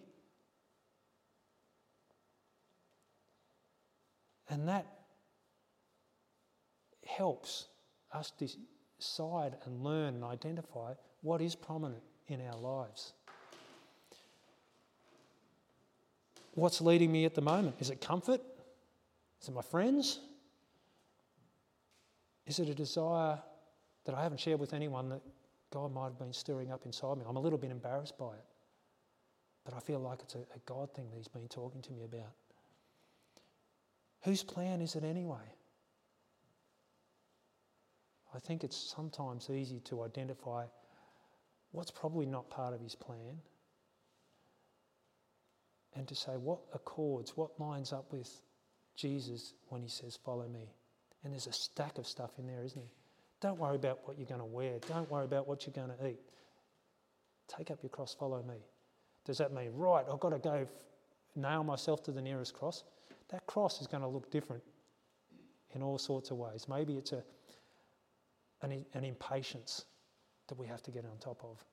And 4.50 4.68
that 4.68 4.86
helps 7.06 7.68
us 8.12 8.30
decide 8.38 9.56
and 9.64 9.82
learn 9.82 10.16
and 10.16 10.22
identify 10.24 10.92
what 11.22 11.40
is 11.40 11.54
prominent 11.54 12.02
in 12.28 12.46
our 12.46 12.58
lives. 12.58 13.14
What's 16.52 16.82
leading 16.82 17.10
me 17.10 17.24
at 17.24 17.34
the 17.34 17.40
moment? 17.40 17.76
Is 17.78 17.88
it 17.88 18.02
comfort? 18.02 18.42
Is 19.40 19.48
it 19.48 19.54
my 19.54 19.62
friends? 19.62 20.20
Is 22.46 22.58
it 22.58 22.68
a 22.68 22.74
desire 22.74 23.38
that 24.04 24.14
I 24.14 24.22
haven't 24.22 24.40
shared 24.40 24.60
with 24.60 24.74
anyone 24.74 25.08
that 25.08 25.22
God 25.76 25.92
might 25.92 26.04
have 26.04 26.18
been 26.18 26.32
stirring 26.32 26.72
up 26.72 26.86
inside 26.86 27.18
me? 27.18 27.24
I'm 27.28 27.36
a 27.36 27.40
little 27.40 27.58
bit 27.58 27.70
embarrassed 27.70 28.16
by 28.16 28.32
it, 28.32 28.44
but 29.62 29.74
I 29.74 29.80
feel 29.80 29.98
like 29.98 30.20
it's 30.22 30.34
a, 30.34 30.38
a 30.38 30.58
God 30.64 30.90
thing 30.94 31.10
that 31.10 31.18
He's 31.18 31.28
been 31.28 31.48
talking 31.48 31.82
to 31.82 31.92
me 31.92 32.02
about. 32.02 32.32
Whose 34.22 34.42
plan 34.42 34.80
is 34.80 34.94
it 34.96 35.04
anyway? 35.04 35.52
I 38.34 38.38
think 38.38 38.64
it's 38.64 38.94
sometimes 38.96 39.50
easy 39.50 39.80
to 39.80 40.02
identify 40.02 40.64
what's 41.72 41.90
probably 41.90 42.24
not 42.24 42.48
part 42.48 42.72
of 42.72 42.80
his 42.80 42.94
plan 42.94 43.38
and 45.94 46.08
to 46.08 46.14
say 46.14 46.32
what 46.38 46.60
accords, 46.72 47.36
what 47.36 47.60
lines 47.60 47.92
up 47.92 48.10
with 48.10 48.30
Jesus 48.96 49.52
when 49.68 49.82
he 49.82 49.88
says, 49.88 50.18
Follow 50.24 50.48
me. 50.48 50.70
And 51.22 51.34
there's 51.34 51.46
a 51.46 51.52
stack 51.52 51.98
of 51.98 52.06
stuff 52.06 52.30
in 52.38 52.46
there, 52.46 52.64
isn't 52.64 52.80
there? 52.80 53.05
Don't 53.40 53.58
worry 53.58 53.76
about 53.76 54.00
what 54.04 54.18
you're 54.18 54.26
going 54.26 54.40
to 54.40 54.46
wear. 54.46 54.78
Don't 54.88 55.10
worry 55.10 55.24
about 55.24 55.46
what 55.46 55.66
you're 55.66 55.74
going 55.74 55.96
to 55.96 56.06
eat. 56.06 56.20
Take 57.48 57.70
up 57.70 57.82
your 57.82 57.90
cross, 57.90 58.14
follow 58.18 58.42
me. 58.42 58.56
Does 59.24 59.38
that 59.38 59.52
mean, 59.52 59.70
right, 59.74 60.04
I've 60.10 60.20
got 60.20 60.30
to 60.30 60.38
go 60.38 60.54
f- 60.62 60.68
nail 61.34 61.62
myself 61.62 62.02
to 62.04 62.12
the 62.12 62.22
nearest 62.22 62.54
cross? 62.54 62.84
That 63.28 63.46
cross 63.46 63.80
is 63.80 63.86
going 63.86 64.02
to 64.02 64.08
look 64.08 64.30
different 64.30 64.62
in 65.74 65.82
all 65.82 65.98
sorts 65.98 66.30
of 66.30 66.38
ways. 66.38 66.66
Maybe 66.68 66.94
it's 66.94 67.12
a, 67.12 67.22
an, 68.62 68.84
an 68.94 69.04
impatience 69.04 69.84
that 70.48 70.58
we 70.58 70.66
have 70.66 70.82
to 70.84 70.90
get 70.90 71.04
on 71.04 71.18
top 71.18 71.42
of 71.44 71.64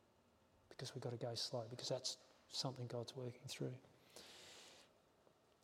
because 0.70 0.94
we've 0.96 1.04
got 1.04 1.12
to 1.12 1.26
go 1.26 1.34
slow, 1.36 1.64
because 1.70 1.90
that's 1.90 2.18
something 2.52 2.88
God's 2.88 3.16
working 3.16 3.42
through. 3.48 3.74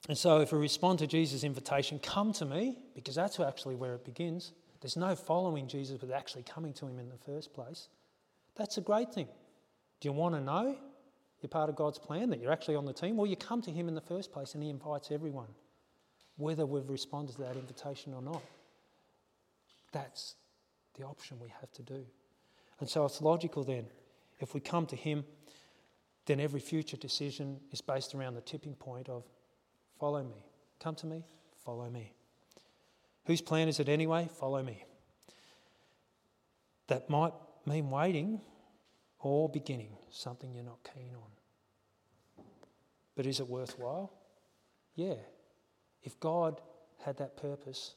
And 0.08 0.18
so, 0.18 0.40
if 0.40 0.52
we 0.52 0.60
respond 0.60 1.00
to 1.00 1.08
Jesus' 1.08 1.44
invitation, 1.44 2.00
come 2.00 2.32
to 2.34 2.46
me, 2.46 2.78
because 2.96 3.16
that's 3.16 3.40
actually 3.40 3.76
where 3.76 3.96
it 3.96 4.06
begins. 4.06 4.54
There's 4.82 4.98
no 4.98 5.16
following 5.16 5.68
Jesus 5.68 5.98
but 6.00 6.12
actually 6.12 6.44
coming 6.44 6.74
to 6.74 6.88
him 6.88 7.00
in 7.00 7.10
the 7.10 7.18
first 7.18 7.54
place. 7.54 7.90
That's 8.56 8.78
a 8.78 8.82
great 8.82 9.14
thing. 9.14 9.28
Do 10.00 10.08
you 10.08 10.14
want 10.14 10.36
to 10.36 10.42
know 10.42 10.78
you're 11.42 11.50
part 11.50 11.70
of 11.70 11.76
God's 11.76 12.00
plan, 12.00 12.30
that 12.30 12.40
you're 12.40 12.52
actually 12.52 12.76
on 12.76 12.86
the 12.86 12.94
team? 12.94 13.18
Well, 13.18 13.28
you 13.28 13.36
come 13.36 13.62
to 13.64 13.72
him 13.72 13.88
in 13.88 13.96
the 13.96 14.02
first 14.02 14.32
place 14.32 14.54
and 14.54 14.64
he 14.64 14.70
invites 14.70 15.12
everyone, 15.12 15.48
whether 16.38 16.66
we've 16.66 16.90
responded 16.90 17.34
to 17.34 17.42
that 17.42 17.56
invitation 17.56 18.14
or 18.14 18.22
not. 18.22 18.42
That's 19.92 20.36
the 20.98 21.06
option 21.06 21.40
we 21.40 21.50
have 21.60 21.72
to 21.74 21.82
do. 21.82 22.06
And 22.80 22.90
so 22.90 23.06
it's 23.06 23.22
logical 23.22 23.64
then, 23.64 23.86
if 24.40 24.54
we 24.54 24.62
come 24.62 24.86
to 24.88 24.96
him, 24.96 25.26
then 26.26 26.40
every 26.40 26.60
future 26.60 26.98
decision 26.98 27.60
is 27.72 27.82
based 27.82 28.16
around 28.16 28.36
the 28.36 28.42
tipping 28.42 28.76
point 28.76 29.10
of 29.10 29.24
follow 30.00 30.24
me. 30.24 30.46
Come 30.80 30.96
to 30.96 31.08
me, 31.08 31.26
follow 31.66 31.90
me. 31.90 32.14
Whose 33.30 33.42
plan 33.42 33.68
is 33.68 33.80
it 33.80 33.88
anyway? 33.88 34.28
Follow 34.40 34.64
me. 34.64 34.84
That 36.88 37.12
might 37.12 37.34
mean 37.64 37.92
waiting 37.92 38.42
or 39.20 39.48
beginning 39.48 39.96
something 40.10 40.52
you're 40.52 40.64
not 40.64 40.80
keen 40.84 41.12
on. 41.14 42.44
But 43.16 43.28
is 43.28 43.40
it 43.40 43.48
worthwhile? 43.48 44.12
Yeah. 44.96 45.14
If 46.02 46.20
God 46.20 46.60
had 47.06 47.18
that 47.18 47.38
purpose 47.38 47.94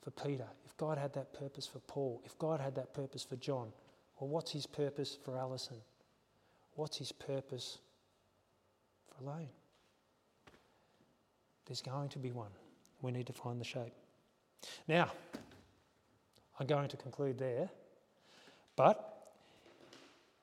for 0.00 0.10
Peter, 0.10 0.46
if 0.64 0.74
God 0.78 0.96
had 0.96 1.12
that 1.12 1.34
purpose 1.34 1.66
for 1.66 1.80
Paul, 1.80 2.22
if 2.24 2.38
God 2.38 2.58
had 2.58 2.76
that 2.76 2.94
purpose 2.94 3.22
for 3.22 3.36
John, 3.36 3.74
well, 4.18 4.30
what's 4.30 4.52
his 4.52 4.64
purpose 4.64 5.18
for 5.22 5.36
Alison? 5.36 5.76
What's 6.76 6.96
his 6.96 7.12
purpose 7.12 7.76
for 9.06 9.22
Elaine? 9.22 9.50
There's 11.66 11.82
going 11.82 12.08
to 12.08 12.18
be 12.18 12.32
one. 12.32 12.52
We 13.02 13.12
need 13.12 13.26
to 13.26 13.34
find 13.34 13.60
the 13.60 13.64
shape. 13.66 13.92
Now, 14.88 15.10
I'm 16.58 16.66
going 16.66 16.88
to 16.88 16.96
conclude 16.96 17.38
there. 17.38 17.68
But 18.76 19.32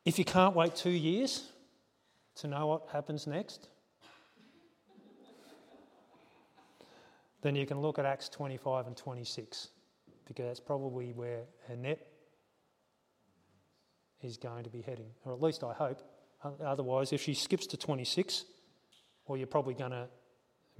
if 0.05 0.17
you 0.19 0.25
can't 0.25 0.55
wait 0.55 0.75
two 0.75 0.89
years 0.89 1.43
to 2.35 2.47
know 2.47 2.67
what 2.67 2.87
happens 2.91 3.27
next, 3.27 3.69
then 7.41 7.55
you 7.55 7.65
can 7.65 7.79
look 7.79 7.99
at 7.99 8.05
Acts 8.05 8.29
25 8.29 8.87
and 8.87 8.97
26 8.97 9.69
because 10.25 10.45
that's 10.45 10.59
probably 10.59 11.11
where 11.13 11.41
Annette 11.67 12.07
is 14.21 14.37
going 14.37 14.63
to 14.63 14.69
be 14.69 14.81
heading, 14.81 15.09
or 15.25 15.33
at 15.33 15.41
least 15.41 15.63
I 15.63 15.73
hope. 15.73 16.01
Otherwise, 16.63 17.13
if 17.13 17.21
she 17.21 17.33
skips 17.33 17.67
to 17.67 17.77
26, 17.77 18.45
well, 19.27 19.37
you're 19.37 19.47
probably 19.47 19.73
going 19.73 19.91
to 19.91 20.07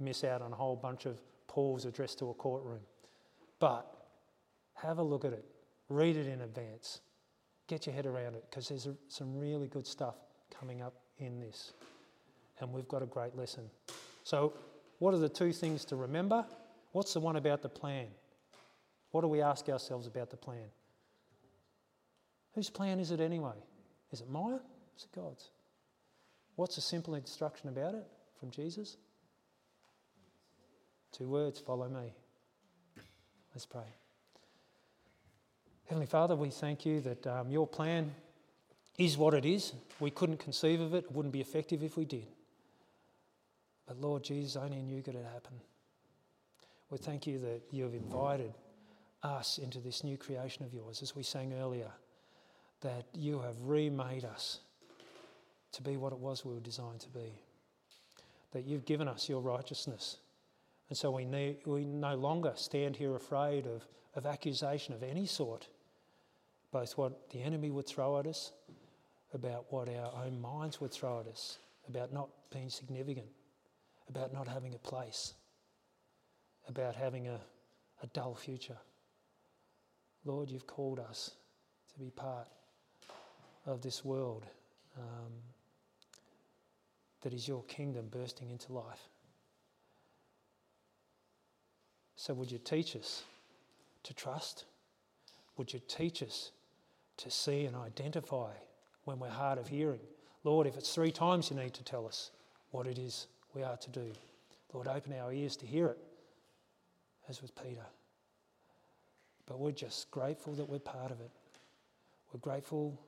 miss 0.00 0.24
out 0.24 0.42
on 0.42 0.52
a 0.52 0.56
whole 0.56 0.76
bunch 0.76 1.06
of 1.06 1.20
Paul's 1.46 1.84
address 1.84 2.14
to 2.16 2.30
a 2.30 2.34
courtroom. 2.34 2.80
But 3.58 3.86
have 4.74 4.98
a 4.98 5.02
look 5.02 5.24
at 5.24 5.32
it, 5.32 5.44
read 5.88 6.16
it 6.16 6.26
in 6.26 6.40
advance, 6.40 7.00
get 7.68 7.86
your 7.86 7.94
head 7.94 8.06
around 8.06 8.34
it, 8.34 8.44
because 8.48 8.68
there's 8.68 8.86
a, 8.86 8.94
some 9.08 9.38
really 9.38 9.68
good 9.68 9.86
stuff 9.86 10.16
coming 10.58 10.82
up 10.82 10.94
in 11.18 11.40
this. 11.40 11.72
And 12.60 12.72
we've 12.72 12.88
got 12.88 13.02
a 13.02 13.06
great 13.06 13.36
lesson. 13.36 13.64
So, 14.22 14.54
what 14.98 15.14
are 15.14 15.18
the 15.18 15.28
two 15.28 15.52
things 15.52 15.84
to 15.86 15.96
remember? 15.96 16.44
What's 16.92 17.14
the 17.14 17.20
one 17.20 17.36
about 17.36 17.62
the 17.62 17.68
plan? 17.68 18.06
What 19.10 19.22
do 19.22 19.28
we 19.28 19.42
ask 19.42 19.68
ourselves 19.68 20.06
about 20.06 20.30
the 20.30 20.36
plan? 20.36 20.68
Whose 22.54 22.70
plan 22.70 23.00
is 23.00 23.10
it 23.10 23.20
anyway? 23.20 23.56
Is 24.12 24.20
it 24.20 24.30
mine? 24.30 24.60
Is 24.96 25.04
it 25.04 25.14
God's? 25.14 25.50
What's 26.56 26.78
a 26.78 26.80
simple 26.80 27.14
instruction 27.14 27.68
about 27.68 27.94
it 27.94 28.06
from 28.38 28.50
Jesus? 28.50 28.96
Two 31.12 31.28
words 31.28 31.58
follow 31.60 31.88
me. 31.88 32.12
Let's 33.54 33.66
pray. 33.66 33.82
Heavenly 35.86 36.06
Father, 36.06 36.34
we 36.34 36.50
thank 36.50 36.84
you 36.84 37.00
that 37.02 37.24
um, 37.26 37.52
your 37.52 37.68
plan 37.68 38.12
is 38.98 39.16
what 39.16 39.32
it 39.32 39.44
is. 39.44 39.72
We 40.00 40.10
couldn't 40.10 40.38
conceive 40.38 40.80
of 40.80 40.92
it, 40.94 41.04
it 41.04 41.12
wouldn't 41.12 41.32
be 41.32 41.40
effective 41.40 41.82
if 41.84 41.96
we 41.96 42.04
did. 42.04 42.26
But 43.86 44.00
Lord 44.00 44.24
Jesus, 44.24 44.56
only 44.56 44.78
in 44.78 44.88
you 44.88 45.02
could 45.02 45.14
it 45.14 45.24
happen. 45.32 45.52
We 46.90 46.98
thank 46.98 47.26
you 47.28 47.38
that 47.40 47.62
you 47.70 47.84
have 47.84 47.94
invited 47.94 48.54
us 49.22 49.58
into 49.58 49.78
this 49.78 50.02
new 50.02 50.16
creation 50.16 50.64
of 50.64 50.74
yours, 50.74 51.00
as 51.00 51.14
we 51.14 51.22
sang 51.22 51.52
earlier, 51.52 51.90
that 52.80 53.04
you 53.12 53.40
have 53.40 53.54
remade 53.62 54.24
us 54.24 54.60
to 55.72 55.82
be 55.82 55.96
what 55.96 56.12
it 56.12 56.18
was 56.18 56.44
we 56.44 56.54
were 56.54 56.60
designed 56.60 57.00
to 57.00 57.08
be. 57.08 57.38
That 58.52 58.64
you've 58.64 58.84
given 58.84 59.06
us 59.06 59.28
your 59.28 59.40
righteousness 59.40 60.18
and 60.94 60.98
so 61.00 61.10
we, 61.10 61.24
need, 61.24 61.56
we 61.66 61.84
no 61.84 62.14
longer 62.14 62.52
stand 62.54 62.94
here 62.94 63.16
afraid 63.16 63.66
of, 63.66 63.84
of 64.14 64.26
accusation 64.26 64.94
of 64.94 65.02
any 65.02 65.26
sort, 65.26 65.66
both 66.70 66.96
what 66.96 67.30
the 67.30 67.42
enemy 67.42 67.68
would 67.72 67.88
throw 67.88 68.20
at 68.20 68.28
us, 68.28 68.52
about 69.32 69.64
what 69.70 69.88
our 69.88 70.24
own 70.24 70.40
minds 70.40 70.80
would 70.80 70.92
throw 70.92 71.18
at 71.18 71.26
us, 71.26 71.58
about 71.88 72.12
not 72.12 72.28
being 72.52 72.70
significant, 72.70 73.26
about 74.08 74.32
not 74.32 74.46
having 74.46 74.72
a 74.72 74.78
place, 74.78 75.34
about 76.68 76.94
having 76.94 77.26
a, 77.26 77.40
a 78.04 78.06
dull 78.12 78.36
future. 78.36 78.78
Lord, 80.24 80.48
you've 80.48 80.68
called 80.68 81.00
us 81.00 81.32
to 81.92 81.98
be 81.98 82.10
part 82.10 82.46
of 83.66 83.82
this 83.82 84.04
world 84.04 84.46
um, 84.96 85.32
that 87.22 87.32
is 87.32 87.48
your 87.48 87.64
kingdom 87.64 88.06
bursting 88.12 88.50
into 88.52 88.72
life. 88.72 89.08
So, 92.24 92.32
would 92.32 92.50
you 92.50 92.56
teach 92.56 92.96
us 92.96 93.22
to 94.02 94.14
trust? 94.14 94.64
Would 95.58 95.74
you 95.74 95.80
teach 95.86 96.22
us 96.22 96.52
to 97.18 97.30
see 97.30 97.66
and 97.66 97.76
identify 97.76 98.52
when 99.04 99.18
we're 99.18 99.28
hard 99.28 99.58
of 99.58 99.68
hearing? 99.68 100.00
Lord, 100.42 100.66
if 100.66 100.78
it's 100.78 100.94
three 100.94 101.12
times 101.12 101.50
you 101.50 101.56
need 101.56 101.74
to 101.74 101.84
tell 101.84 102.06
us 102.06 102.30
what 102.70 102.86
it 102.86 102.96
is 102.96 103.26
we 103.54 103.62
are 103.62 103.76
to 103.76 103.90
do, 103.90 104.10
Lord, 104.72 104.88
open 104.88 105.12
our 105.12 105.34
ears 105.34 105.54
to 105.56 105.66
hear 105.66 105.88
it, 105.88 105.98
as 107.28 107.42
with 107.42 107.54
Peter. 107.62 107.84
But 109.44 109.58
we're 109.58 109.72
just 109.72 110.10
grateful 110.10 110.54
that 110.54 110.66
we're 110.66 110.78
part 110.78 111.10
of 111.10 111.20
it. 111.20 111.30
We're 112.32 112.40
grateful 112.40 112.98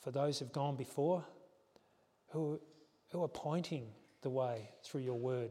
for 0.00 0.12
those 0.12 0.38
who've 0.38 0.52
gone 0.52 0.76
before, 0.76 1.24
who, 2.28 2.60
who 3.10 3.20
are 3.24 3.28
pointing 3.28 3.88
the 4.22 4.30
way 4.30 4.68
through 4.84 5.00
your 5.00 5.18
word 5.18 5.50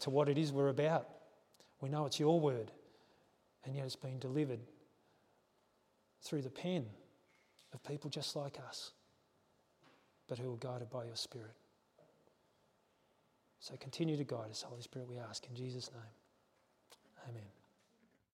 to 0.00 0.10
what 0.10 0.28
it 0.28 0.36
is 0.36 0.52
we're 0.52 0.68
about. 0.68 1.08
We 1.80 1.88
know 1.88 2.06
it's 2.06 2.18
your 2.18 2.40
word. 2.40 2.70
And 3.64 3.74
yet 3.74 3.84
it's 3.84 3.96
been 3.96 4.18
delivered 4.18 4.60
through 6.22 6.42
the 6.42 6.50
pen 6.50 6.86
of 7.72 7.82
people 7.84 8.10
just 8.10 8.34
like 8.34 8.58
us, 8.66 8.92
but 10.28 10.38
who 10.38 10.54
are 10.54 10.56
guided 10.56 10.90
by 10.90 11.04
your 11.04 11.16
Spirit. 11.16 11.54
So 13.60 13.74
continue 13.76 14.16
to 14.16 14.24
guide 14.24 14.50
us, 14.50 14.62
Holy 14.62 14.82
Spirit, 14.82 15.08
we 15.08 15.18
ask 15.18 15.46
in 15.48 15.54
Jesus' 15.54 15.90
name. 15.92 17.28
Amen. 17.28 17.57